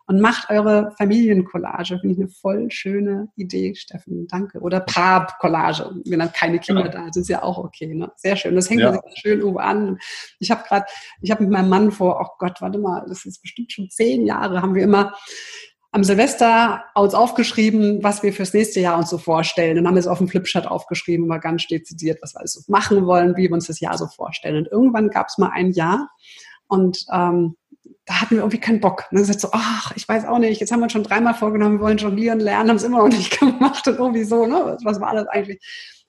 [0.08, 4.60] Und macht eure Familiencollage, finde ich eine voll schöne Idee, Steffen, danke.
[4.60, 6.90] Oder Paar-Collage, wenn dann keine Kinder ja.
[6.90, 8.12] da sind, ist ja auch okay, ne?
[8.16, 9.02] Sehr schön, das hängt ja.
[9.16, 9.98] schön irgendwo an.
[10.40, 10.86] Ich habe gerade,
[11.22, 14.26] ich habe mit meinem Mann vor, oh Gott, warte mal, das ist bestimmt schon zehn
[14.26, 15.14] Jahre, haben wir immer
[15.96, 19.78] am Silvester uns aufgeschrieben, was wir fürs nächste Jahr uns so vorstellen.
[19.78, 23.06] Und haben es auf dem Flipchart aufgeschrieben, mal ganz dezidiert, was wir alles so machen
[23.06, 24.58] wollen, wie wir uns das Jahr so vorstellen.
[24.58, 26.10] Und irgendwann gab es mal ein Jahr
[26.68, 27.56] und ähm,
[28.04, 29.06] da hatten wir irgendwie keinen Bock.
[29.10, 31.34] Und dann gesagt so, ach, ich weiß auch nicht, jetzt haben wir uns schon dreimal
[31.34, 34.78] vorgenommen, wir wollen jonglieren lernen, haben es immer noch nicht gemacht und irgendwie so, ne?
[34.84, 35.62] Was war das eigentlich?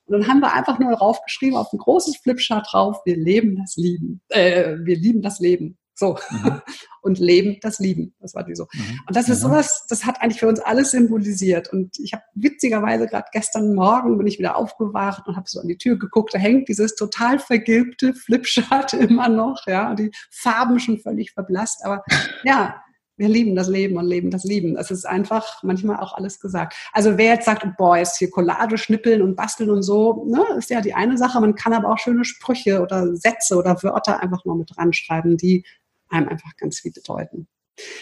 [0.03, 3.77] Und dann haben wir einfach nur draufgeschrieben, auf ein großes Flipchart drauf, wir leben das
[3.77, 5.77] Lieben, äh, wir lieben das Leben.
[5.97, 6.17] So.
[6.29, 6.61] Mhm.
[7.01, 8.13] Und Leben, das Lieben.
[8.19, 8.67] Das war die so.
[8.73, 8.99] Mhm.
[9.07, 9.49] Und das ist mhm.
[9.49, 11.71] sowas, das hat eigentlich für uns alles symbolisiert.
[11.71, 15.67] Und ich habe witzigerweise gerade gestern Morgen bin ich wieder aufgewacht und habe so an
[15.67, 16.33] die Tür geguckt.
[16.33, 21.83] Da hängt dieses total vergilbte Flipchart immer noch, ja, die Farben schon völlig verblasst.
[21.83, 22.03] Aber
[22.43, 22.81] ja,
[23.17, 24.75] wir lieben das Leben und leben das Lieben.
[24.75, 26.75] Das ist einfach manchmal auch alles gesagt.
[26.93, 30.69] Also wer jetzt sagt, boah, jetzt hier Collage schnippeln und basteln und so, ne, ist
[30.69, 31.41] ja die eine Sache.
[31.41, 35.37] Man kann aber auch schöne Sprüche oder Sätze oder Wörter einfach nur mit dran schreiben,
[35.37, 35.65] die
[36.09, 37.47] einem einfach ganz viel bedeuten.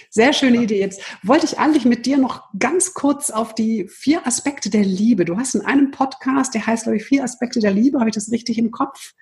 [0.09, 0.79] Sehr schöne Idee.
[0.79, 5.25] Jetzt wollte ich eigentlich mit dir noch ganz kurz auf die vier Aspekte der Liebe.
[5.25, 7.99] Du hast in einem Podcast, der heißt, glaube ich, vier Aspekte der Liebe.
[7.99, 9.13] Habe ich das richtig im Kopf?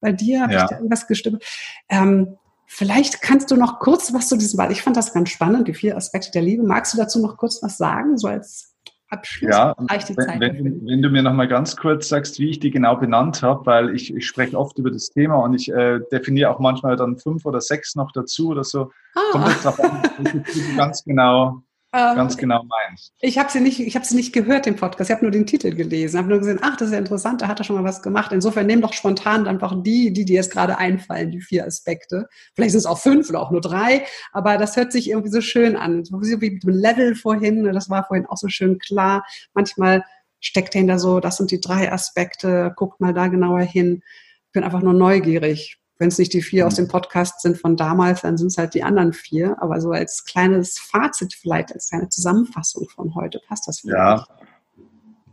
[0.00, 0.64] Bei dir habe ja.
[0.64, 1.44] ich da irgendwas gestimmt.
[1.88, 5.68] Ähm, vielleicht kannst du noch kurz was zu diesem, weil ich fand das ganz spannend,
[5.68, 6.64] die vier Aspekte der Liebe.
[6.64, 8.71] Magst du dazu noch kurz was sagen, so als
[9.12, 12.70] Abschluss ja, wenn, wenn, wenn, du mir noch mal ganz kurz sagst, wie ich die
[12.70, 16.50] genau benannt habe, weil ich, ich spreche oft über das Thema und ich äh, definiere
[16.50, 18.90] auch manchmal dann fünf oder sechs noch dazu oder so.
[19.14, 19.20] Ah.
[19.32, 20.02] Kommt jetzt drauf an,
[20.76, 21.62] ganz genau
[21.92, 23.12] ganz genau meinst.
[23.20, 25.10] Ich habe sie nicht, ich habe sie nicht gehört, den Podcast.
[25.10, 27.48] Ich habe nur den Titel gelesen, habe nur gesehen, ach, das ist ja interessant, da
[27.48, 28.32] hat er schon mal was gemacht.
[28.32, 32.28] Insofern nehmen doch spontan einfach die, die dir jetzt gerade einfallen, die vier Aspekte.
[32.54, 35.40] Vielleicht sind es auch fünf oder auch nur drei, aber das hört sich irgendwie so
[35.40, 36.04] schön an.
[36.04, 39.24] So wie mit dem Level vorhin, das war vorhin auch so schön klar.
[39.52, 40.02] Manchmal
[40.40, 44.02] steckt dahinter so, das sind die drei Aspekte, guckt mal da genauer hin.
[44.46, 46.84] Ich bin einfach nur neugierig wenn es nicht die vier aus mhm.
[46.84, 49.56] dem Podcast sind von damals, dann sind es halt die anderen vier.
[49.60, 53.96] Aber so als kleines Fazit vielleicht, als kleine Zusammenfassung von heute, passt das vielleicht?
[53.96, 54.26] Ja.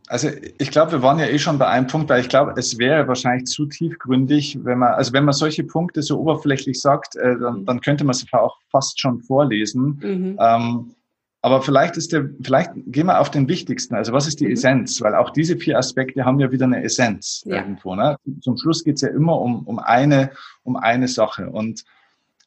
[0.08, 2.80] Also ich glaube, wir waren ja eh schon bei einem Punkt, weil ich glaube, es
[2.80, 7.38] wäre wahrscheinlich zu tiefgründig, wenn man, also wenn man solche Punkte so oberflächlich sagt, äh,
[7.38, 7.66] dann, mhm.
[7.66, 10.00] dann, könnte man sie auch fast schon vorlesen.
[10.02, 10.38] Mhm.
[10.40, 10.96] Ähm,
[11.42, 13.96] aber vielleicht ist der, vielleicht gehen wir auf den wichtigsten.
[13.96, 14.54] Also was ist die mhm.
[14.54, 15.02] Essenz?
[15.02, 17.58] Weil auch diese vier Aspekte haben ja wieder eine Essenz ja.
[17.58, 17.96] irgendwo.
[17.96, 18.18] Ne?
[18.42, 20.32] Zum Schluss geht es ja immer um, um eine,
[20.64, 21.50] um eine Sache.
[21.50, 21.86] Und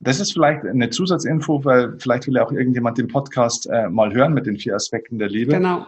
[0.01, 4.12] das ist vielleicht eine Zusatzinfo, weil vielleicht will ja auch irgendjemand den Podcast äh, mal
[4.12, 5.53] hören mit den vier Aspekten der Liebe.
[5.53, 5.86] Genau.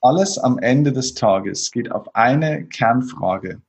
[0.00, 3.60] Alles am Ende des Tages geht auf eine Kernfrage.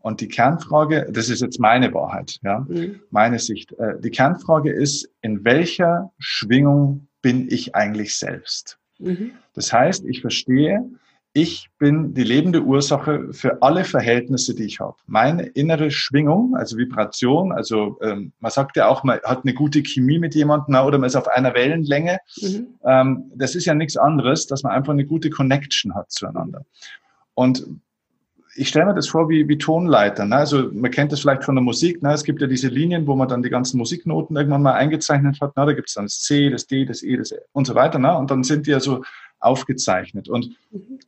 [0.00, 3.00] Und die Kernfrage, das ist jetzt meine Wahrheit, ja, mhm.
[3.10, 3.72] meine Sicht.
[3.78, 8.78] Äh, die Kernfrage ist, in welcher Schwingung bin ich eigentlich selbst.
[8.98, 9.32] Mhm.
[9.54, 10.84] Das heißt, ich verstehe,
[11.32, 14.96] ich bin die lebende Ursache für alle Verhältnisse, die ich habe.
[15.06, 19.82] Meine innere Schwingung, also Vibration, also ähm, man sagt ja auch, man hat eine gute
[19.82, 22.18] Chemie mit jemandem oder man ist auf einer Wellenlänge.
[22.42, 22.66] Mhm.
[22.84, 26.66] Ähm, das ist ja nichts anderes, dass man einfach eine gute Connection hat zueinander.
[27.32, 27.66] Und
[28.56, 30.24] ich stelle mir das vor wie, wie Tonleiter.
[30.24, 30.36] Ne?
[30.36, 32.02] Also man kennt das vielleicht von der Musik.
[32.02, 32.12] Ne?
[32.12, 35.56] Es gibt ja diese Linien, wo man dann die ganzen Musiknoten irgendwann mal eingezeichnet hat.
[35.56, 35.66] Ne?
[35.66, 37.98] Da gibt es dann das C, das D, das E, das E und so weiter.
[37.98, 38.16] Ne?
[38.16, 39.02] Und dann sind die ja so
[39.40, 40.28] aufgezeichnet.
[40.28, 40.56] Und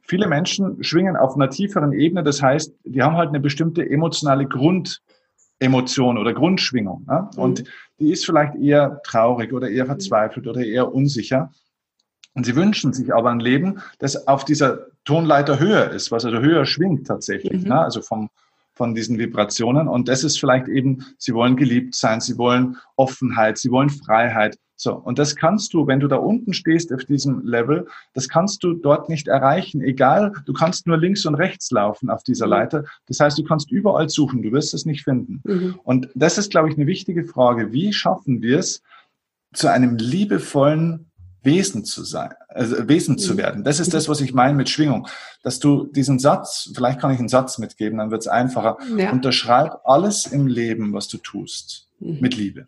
[0.03, 2.22] viele Menschen schwingen auf einer tieferen Ebene.
[2.22, 7.05] Das heißt, die haben halt eine bestimmte emotionale Grundemotion oder Grundschwingung.
[7.07, 7.30] Ne?
[7.36, 7.66] Und mhm.
[8.01, 11.53] die ist vielleicht eher traurig oder eher verzweifelt oder eher unsicher.
[12.37, 16.39] Und sie wünschen sich aber ein Leben, das auf dieser Tonleiter höher ist, was also
[16.39, 17.68] höher schwingt tatsächlich, mhm.
[17.70, 17.80] ne?
[17.80, 18.28] also vom,
[18.74, 19.89] von diesen Vibrationen.
[19.89, 24.59] Und das ist vielleicht eben, sie wollen geliebt sein, sie wollen Offenheit, sie wollen Freiheit.
[24.76, 24.95] So.
[24.95, 28.74] Und das kannst du, wenn du da unten stehst auf diesem Level, das kannst du
[28.74, 29.80] dort nicht erreichen.
[29.80, 32.51] Egal, du kannst nur links und rechts laufen auf dieser mhm.
[32.51, 32.84] Leiter.
[33.07, 35.41] Das heißt, du kannst überall suchen, du wirst es nicht finden.
[35.45, 35.80] Mhm.
[35.84, 37.72] Und das ist, glaube ich, eine wichtige Frage.
[37.72, 38.82] Wie schaffen wir es,
[39.55, 41.05] zu einem liebevollen
[41.47, 43.38] Wesen zu sein, also Wesen zu mhm.
[43.38, 43.64] werden.
[43.64, 45.09] Das ist das, was ich meine mit Schwingung.
[45.42, 48.76] Dass du diesen Satz, vielleicht kann ich einen Satz mitgeben, dann wird es einfacher.
[48.99, 49.12] Ja.
[49.12, 52.18] Unterschreib alles im Leben, was du tust, mhm.
[52.20, 52.66] mit Liebe.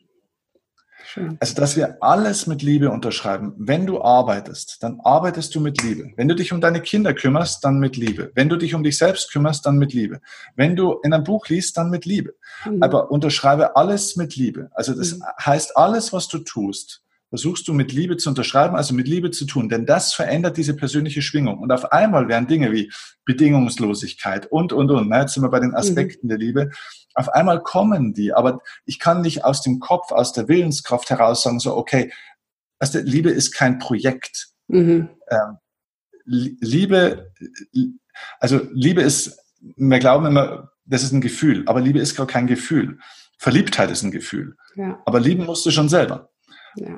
[1.04, 1.38] Schön.
[1.40, 3.54] Also, dass wir alles mit Liebe unterschreiben.
[3.56, 6.12] Wenn du arbeitest, dann arbeitest du mit Liebe.
[6.16, 8.30] Wenn du dich um deine Kinder kümmerst, dann mit Liebe.
[8.34, 10.20] Wenn du dich um dich selbst kümmerst, dann mit Liebe.
[10.54, 12.34] Wenn du in ein Buch liest, dann mit Liebe.
[12.66, 12.82] Mhm.
[12.82, 14.70] Aber unterschreibe alles mit Liebe.
[14.74, 15.24] Also, das mhm.
[15.40, 19.44] heißt, alles, was du tust, versuchst du mit Liebe zu unterschreiben, also mit Liebe zu
[19.44, 21.58] tun, denn das verändert diese persönliche Schwingung.
[21.58, 22.90] Und auf einmal werden Dinge wie
[23.24, 25.76] Bedingungslosigkeit und, und, und, ne, jetzt sind wir bei den mhm.
[25.76, 26.28] Aspekten mhm.
[26.30, 26.70] der Liebe,
[27.14, 31.42] auf einmal kommen die, aber ich kann nicht aus dem Kopf, aus der Willenskraft heraus
[31.42, 32.12] sagen, so, okay,
[32.78, 34.48] also Liebe ist kein Projekt.
[34.68, 35.10] Mhm.
[35.28, 35.56] Ähm,
[36.24, 37.32] Liebe,
[38.38, 42.46] also Liebe ist, wir glauben immer, das ist ein Gefühl, aber Liebe ist gar kein
[42.46, 42.98] Gefühl.
[43.38, 44.56] Verliebtheit ist ein Gefühl.
[44.74, 45.00] Ja.
[45.04, 46.30] Aber lieben musst du schon selber.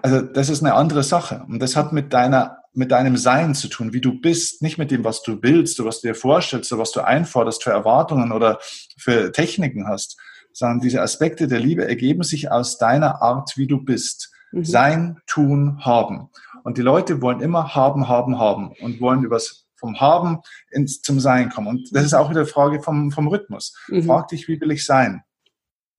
[0.03, 1.45] Also das ist eine andere Sache.
[1.49, 4.91] Und das hat mit deiner, mit deinem Sein zu tun, wie du bist, nicht mit
[4.91, 8.33] dem, was du willst oder was du dir vorstellst oder was du einforderst für Erwartungen
[8.33, 8.59] oder
[8.97, 10.19] für Techniken hast,
[10.53, 14.33] sondern diese Aspekte der Liebe ergeben sich aus deiner Art, wie du bist.
[14.53, 14.65] Mhm.
[14.65, 16.31] Sein, tun, haben.
[16.65, 20.39] Und die Leute wollen immer haben, haben, haben und wollen übers vom Haben
[20.71, 21.69] ins, zum Sein kommen.
[21.69, 23.75] Und das ist auch wieder Frage vom, vom Rhythmus.
[23.89, 24.05] Mhm.
[24.05, 25.23] Frag dich, wie will ich sein?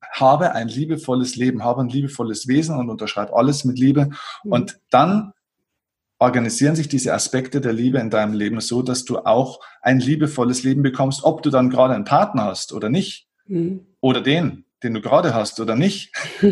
[0.09, 4.09] Habe ein liebevolles Leben, habe ein liebevolles Wesen und unterschreibe alles mit Liebe.
[4.43, 4.51] Mhm.
[4.51, 5.33] Und dann
[6.19, 10.63] organisieren sich diese Aspekte der Liebe in deinem Leben so, dass du auch ein liebevolles
[10.63, 13.27] Leben bekommst, ob du dann gerade einen Partner hast oder nicht.
[13.47, 13.87] Mhm.
[13.99, 16.13] Oder den, den du gerade hast oder nicht.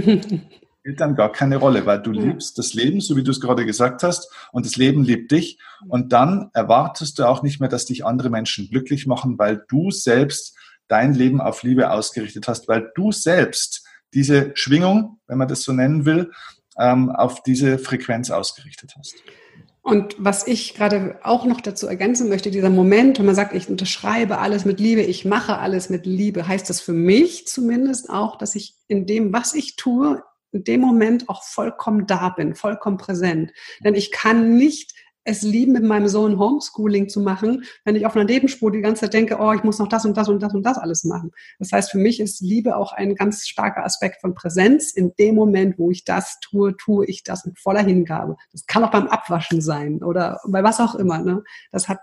[0.80, 2.22] spielt dann gar keine Rolle, weil du ja.
[2.22, 5.60] liebst das Leben, so wie du es gerade gesagt hast, und das Leben liebt dich.
[5.88, 9.92] Und dann erwartest du auch nicht mehr, dass dich andere Menschen glücklich machen, weil du
[9.92, 10.56] selbst
[10.90, 15.72] dein Leben auf Liebe ausgerichtet hast, weil du selbst diese Schwingung, wenn man das so
[15.72, 16.32] nennen will,
[16.78, 19.16] ähm, auf diese Frequenz ausgerichtet hast.
[19.82, 23.70] Und was ich gerade auch noch dazu ergänzen möchte, dieser Moment, wenn man sagt, ich
[23.70, 28.38] unterschreibe alles mit Liebe, ich mache alles mit Liebe, heißt das für mich zumindest auch,
[28.38, 30.22] dass ich in dem, was ich tue,
[30.52, 33.52] in dem Moment auch vollkommen da bin, vollkommen präsent.
[33.84, 34.94] Denn ich kann nicht
[35.30, 39.02] es lieben, mit meinem Sohn Homeschooling zu machen, wenn ich auf einer Nebenspur die ganze
[39.02, 41.32] Zeit denke, oh, ich muss noch das und das und das und das alles machen.
[41.60, 44.92] Das heißt, für mich ist Liebe auch ein ganz starker Aspekt von Präsenz.
[44.92, 48.38] In dem Moment, wo ich das tue, tue ich das mit voller Hingabe.
[48.52, 51.20] Das kann auch beim Abwaschen sein oder bei was auch immer.
[51.20, 51.44] Ne?
[51.72, 52.00] Das hat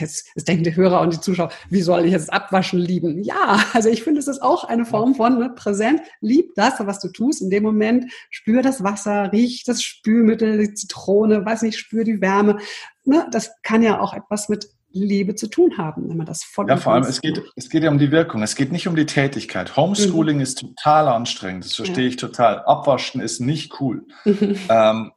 [0.00, 3.22] Jetzt, jetzt denken die Hörer und die Zuschauer, wie soll ich jetzt Abwaschen lieben?
[3.22, 6.00] Ja, also ich finde, es ist auch eine Form von ne, präsent.
[6.20, 8.12] Lieb das, was du tust in dem Moment.
[8.30, 12.58] Spür das Wasser, riech das Spülmittel, die Zitrone, weiß nicht, spür die Wärme.
[13.04, 16.68] Ne, das kann ja auch etwas mit Liebe zu tun haben, wenn man das voll
[16.68, 18.42] Ja, vor allem, es geht, es geht ja um die Wirkung.
[18.42, 19.76] Es geht nicht um die Tätigkeit.
[19.76, 20.42] Homeschooling mhm.
[20.42, 21.64] ist total anstrengend.
[21.64, 22.10] Das verstehe ja.
[22.10, 22.62] ich total.
[22.64, 24.06] Abwaschen ist nicht cool.
[24.24, 24.56] Mhm.
[24.70, 25.12] Ähm,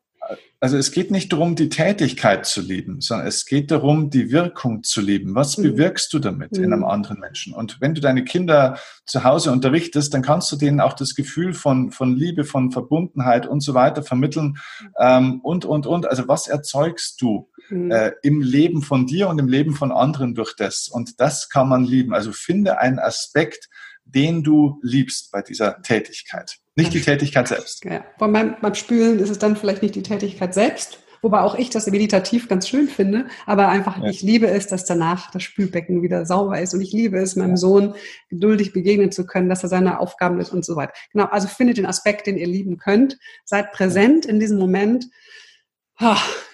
[0.59, 4.83] also es geht nicht darum, die Tätigkeit zu lieben, sondern es geht darum, die Wirkung
[4.83, 5.33] zu lieben.
[5.33, 5.63] Was mhm.
[5.63, 6.63] bewirkst du damit mhm.
[6.63, 6.85] in einem mhm.
[6.85, 7.53] anderen Menschen?
[7.53, 8.77] Und wenn du deine Kinder
[9.07, 13.47] zu Hause unterrichtest, dann kannst du denen auch das Gefühl von, von Liebe, von Verbundenheit
[13.47, 14.57] und so weiter vermitteln
[14.99, 16.05] ähm, und, und, und.
[16.07, 17.89] Also was erzeugst du mhm.
[17.89, 20.87] äh, im Leben von dir und im Leben von anderen durch das?
[20.87, 22.13] Und das kann man lieben.
[22.13, 23.67] Also finde einen Aspekt,
[24.05, 26.57] den du liebst bei dieser Tätigkeit.
[26.81, 27.85] Nicht die Tätigkeit selbst.
[27.85, 28.03] Ja.
[28.17, 31.87] Beim, beim Spülen ist es dann vielleicht nicht die Tätigkeit selbst, wobei auch ich das
[31.87, 34.09] meditativ ganz schön finde, aber einfach, ja.
[34.09, 37.57] ich liebe es, dass danach das Spülbecken wieder sauber ist und ich liebe es, meinem
[37.57, 37.95] Sohn
[38.29, 40.93] geduldig begegnen zu können, dass er seine Aufgaben ist und so weiter.
[41.13, 45.05] Genau, also findet den Aspekt, den ihr lieben könnt, seid präsent in diesem Moment.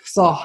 [0.03, 0.37] So,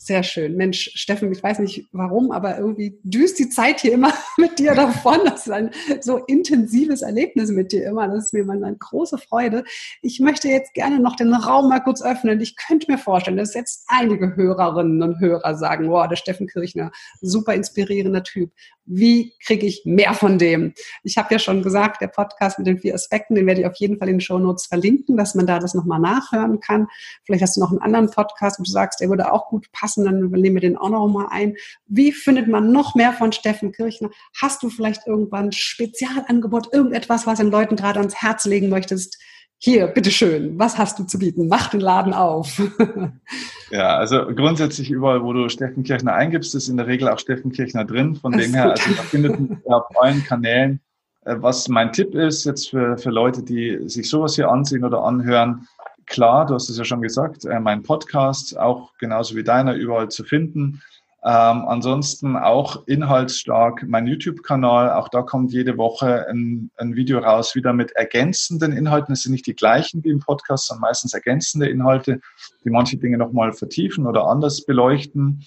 [0.00, 0.56] sehr schön.
[0.56, 4.74] Mensch, Steffen, ich weiß nicht warum, aber irgendwie düst die Zeit hier immer mit dir
[4.74, 5.18] davon.
[5.24, 5.70] Das ist ein
[6.00, 8.06] so intensives Erlebnis mit dir immer.
[8.06, 9.64] Das ist mir mal eine große Freude.
[10.00, 12.40] Ich möchte jetzt gerne noch den Raum mal kurz öffnen.
[12.40, 16.92] Ich könnte mir vorstellen, dass jetzt einige Hörerinnen und Hörer sagen, wow, der Steffen Kirchner,
[17.20, 18.52] super inspirierender Typ.
[18.90, 20.72] Wie kriege ich mehr von dem?
[21.02, 23.76] Ich habe ja schon gesagt, der Podcast mit den vier Aspekten, den werde ich auf
[23.76, 26.88] jeden Fall in den Show Notes verlinken, dass man da das nochmal nachhören kann.
[27.24, 29.87] Vielleicht hast du noch einen anderen Podcast, wo du sagst, der würde auch gut passen,
[29.96, 31.56] dann nehmen wir den auch noch mal ein.
[31.86, 34.10] Wie findet man noch mehr von Steffen Kirchner?
[34.40, 39.18] Hast du vielleicht irgendwann ein Spezialangebot, irgendetwas, was den Leuten gerade ans Herz legen möchtest?
[39.60, 41.48] Hier, bitteschön, was hast du zu bieten?
[41.48, 42.62] Mach den Laden auf.
[43.70, 47.50] ja, also grundsätzlich überall, wo du Steffen Kirchner eingibst, ist in der Regel auch Steffen
[47.50, 48.14] Kirchner drin.
[48.14, 50.80] Von dem her, also da findet man auf allen Kanälen.
[51.24, 55.02] Äh, was mein Tipp ist jetzt für, für Leute, die sich sowas hier ansehen oder
[55.02, 55.66] anhören,
[56.08, 60.08] klar, du hast es ja schon gesagt, äh, mein Podcast, auch genauso wie deiner, überall
[60.08, 60.82] zu finden.
[61.24, 64.92] Ähm, ansonsten auch inhaltsstark mein YouTube-Kanal.
[64.92, 69.12] Auch da kommt jede Woche ein, ein, Video raus, wieder mit ergänzenden Inhalten.
[69.12, 72.20] Es sind nicht die gleichen wie im Podcast, sondern meistens ergänzende Inhalte,
[72.64, 75.44] die manche Dinge nochmal vertiefen oder anders beleuchten.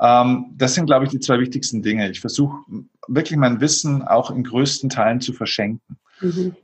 [0.00, 2.10] Ähm, das sind, glaube ich, die zwei wichtigsten Dinge.
[2.10, 2.56] Ich versuche
[3.06, 5.96] wirklich mein Wissen auch in größten Teilen zu verschenken.
[6.20, 6.56] Mhm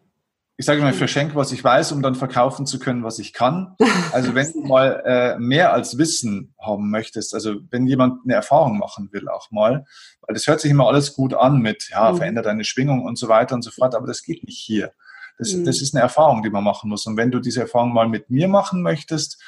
[0.61, 3.77] ich sage mal, verschenke, was ich weiß, um dann verkaufen zu können, was ich kann.
[4.13, 8.77] Also wenn du mal äh, mehr als Wissen haben möchtest, also wenn jemand eine Erfahrung
[8.77, 9.87] machen will auch mal,
[10.21, 12.17] weil das hört sich immer alles gut an mit, ja, mhm.
[12.17, 14.93] verändert deine Schwingung und so weiter und so fort, aber das geht nicht hier.
[15.39, 15.65] Das, mhm.
[15.65, 17.07] das ist eine Erfahrung, die man machen muss.
[17.07, 19.41] Und wenn du diese Erfahrung mal mit mir machen möchtest,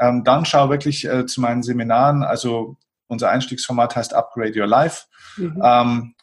[0.00, 2.24] ähm, dann schau wirklich äh, zu meinen Seminaren.
[2.24, 5.04] Also unser Einstiegsformat heißt Upgrade Your Life.
[5.36, 5.62] Mhm.
[5.62, 6.14] Ähm,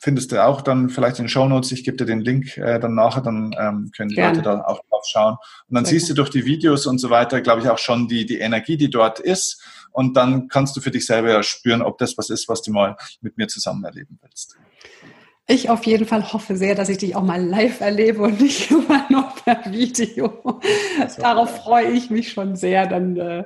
[0.00, 1.70] findest du auch dann vielleicht in den Show Notes.
[1.72, 4.38] Ich gebe dir den Link äh, dann nachher, dann ähm, können die Gerne.
[4.38, 5.36] Leute da auch drauf schauen.
[5.68, 8.08] Und dann Sehr siehst du durch die Videos und so weiter, glaube ich, auch schon
[8.08, 9.62] die, die Energie, die dort ist.
[9.92, 12.72] Und dann kannst du für dich selber ja spüren, ob das was ist, was du
[12.72, 14.56] mal mit mir zusammen erleben willst.
[15.46, 18.70] Ich auf jeden Fall hoffe sehr, dass ich dich auch mal live erlebe und nicht
[18.70, 20.60] immer nur per Video.
[21.18, 22.86] Darauf freue ich mich schon sehr.
[22.86, 23.44] Dann äh,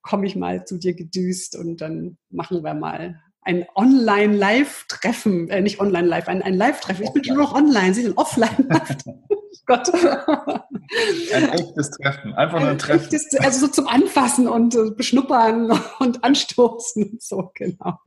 [0.00, 5.80] komme ich mal zu dir gedüst und dann machen wir mal ein Online-Live-Treffen, äh, nicht
[5.80, 7.04] Online-Live, ein, ein Live-Treffen.
[7.04, 8.68] Ich bin schon noch online, Sie sind offline.
[9.66, 9.92] Gott.
[9.94, 13.04] Ein echtes Treffen, einfach nur ein Treffen.
[13.04, 15.70] Echtes, also so zum Anfassen und äh, beschnuppern
[16.00, 17.98] und anstoßen und so, genau.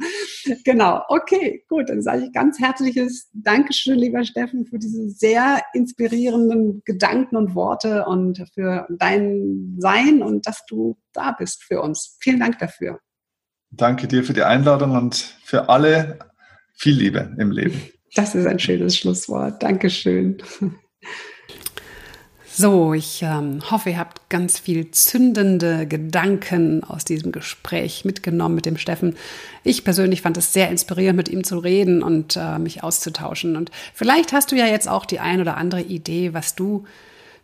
[0.63, 6.81] Genau, okay, gut, dann sage ich ganz herzliches Dankeschön, lieber Steffen, für diese sehr inspirierenden
[6.85, 12.17] Gedanken und Worte und für dein Sein und dass du da bist für uns.
[12.19, 12.99] Vielen Dank dafür.
[13.77, 16.19] Danke dir für die Einladung und für alle
[16.73, 17.81] viel Liebe im Leben.
[18.15, 19.61] Das ist ein schönes Schlusswort.
[19.61, 20.37] Dankeschön.
[22.57, 28.65] So, ich ähm, hoffe, ihr habt ganz viel zündende Gedanken aus diesem Gespräch mitgenommen mit
[28.65, 29.17] dem Steffen.
[29.65, 33.57] Ich persönlich fand es sehr inspirierend, mit ihm zu reden und äh, mich auszutauschen.
[33.57, 36.85] Und vielleicht hast du ja jetzt auch die ein oder andere Idee, was du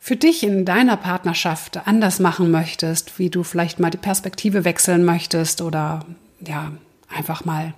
[0.04, 5.06] für dich in deiner Partnerschaft anders machen möchtest, wie du vielleicht mal die Perspektive wechseln
[5.06, 6.04] möchtest oder
[6.40, 6.72] ja,
[7.16, 7.76] einfach mal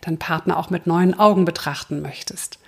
[0.00, 2.58] deinen Partner auch mit neuen Augen betrachten möchtest.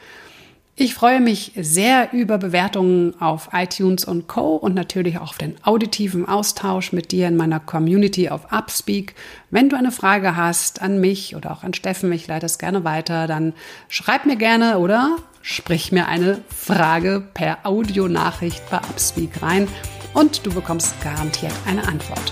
[0.77, 4.57] Ich freue mich sehr über Bewertungen auf iTunes und Co.
[4.57, 9.15] und natürlich auch auf den auditiven Austausch mit dir in meiner Community auf Upspeak.
[9.51, 12.85] Wenn du eine Frage hast an mich oder auch an Steffen, ich leite es gerne
[12.85, 13.55] weiter, dann
[13.89, 15.17] schreib mir gerne oder
[15.49, 19.67] sprich mir eine Frage per Audionachricht bei Upspeak rein
[20.13, 22.31] und du bekommst garantiert eine Antwort.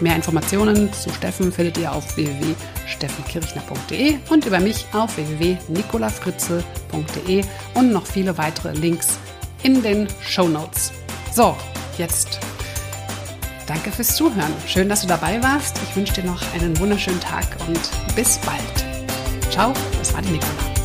[0.00, 8.06] Mehr Informationen zu Steffen findet ihr auf www.steffenkirchner.de und über mich auf www.nicolafritze.de und noch
[8.06, 9.18] viele weitere Links
[9.62, 10.92] in den Show Notes.
[11.34, 11.54] So,
[11.98, 12.40] jetzt
[13.66, 14.54] danke fürs Zuhören.
[14.66, 15.78] Schön, dass du dabei warst.
[15.90, 18.86] Ich wünsche dir noch einen wunderschönen Tag und bis bald.
[19.50, 20.79] Ciao, das war die Nicola.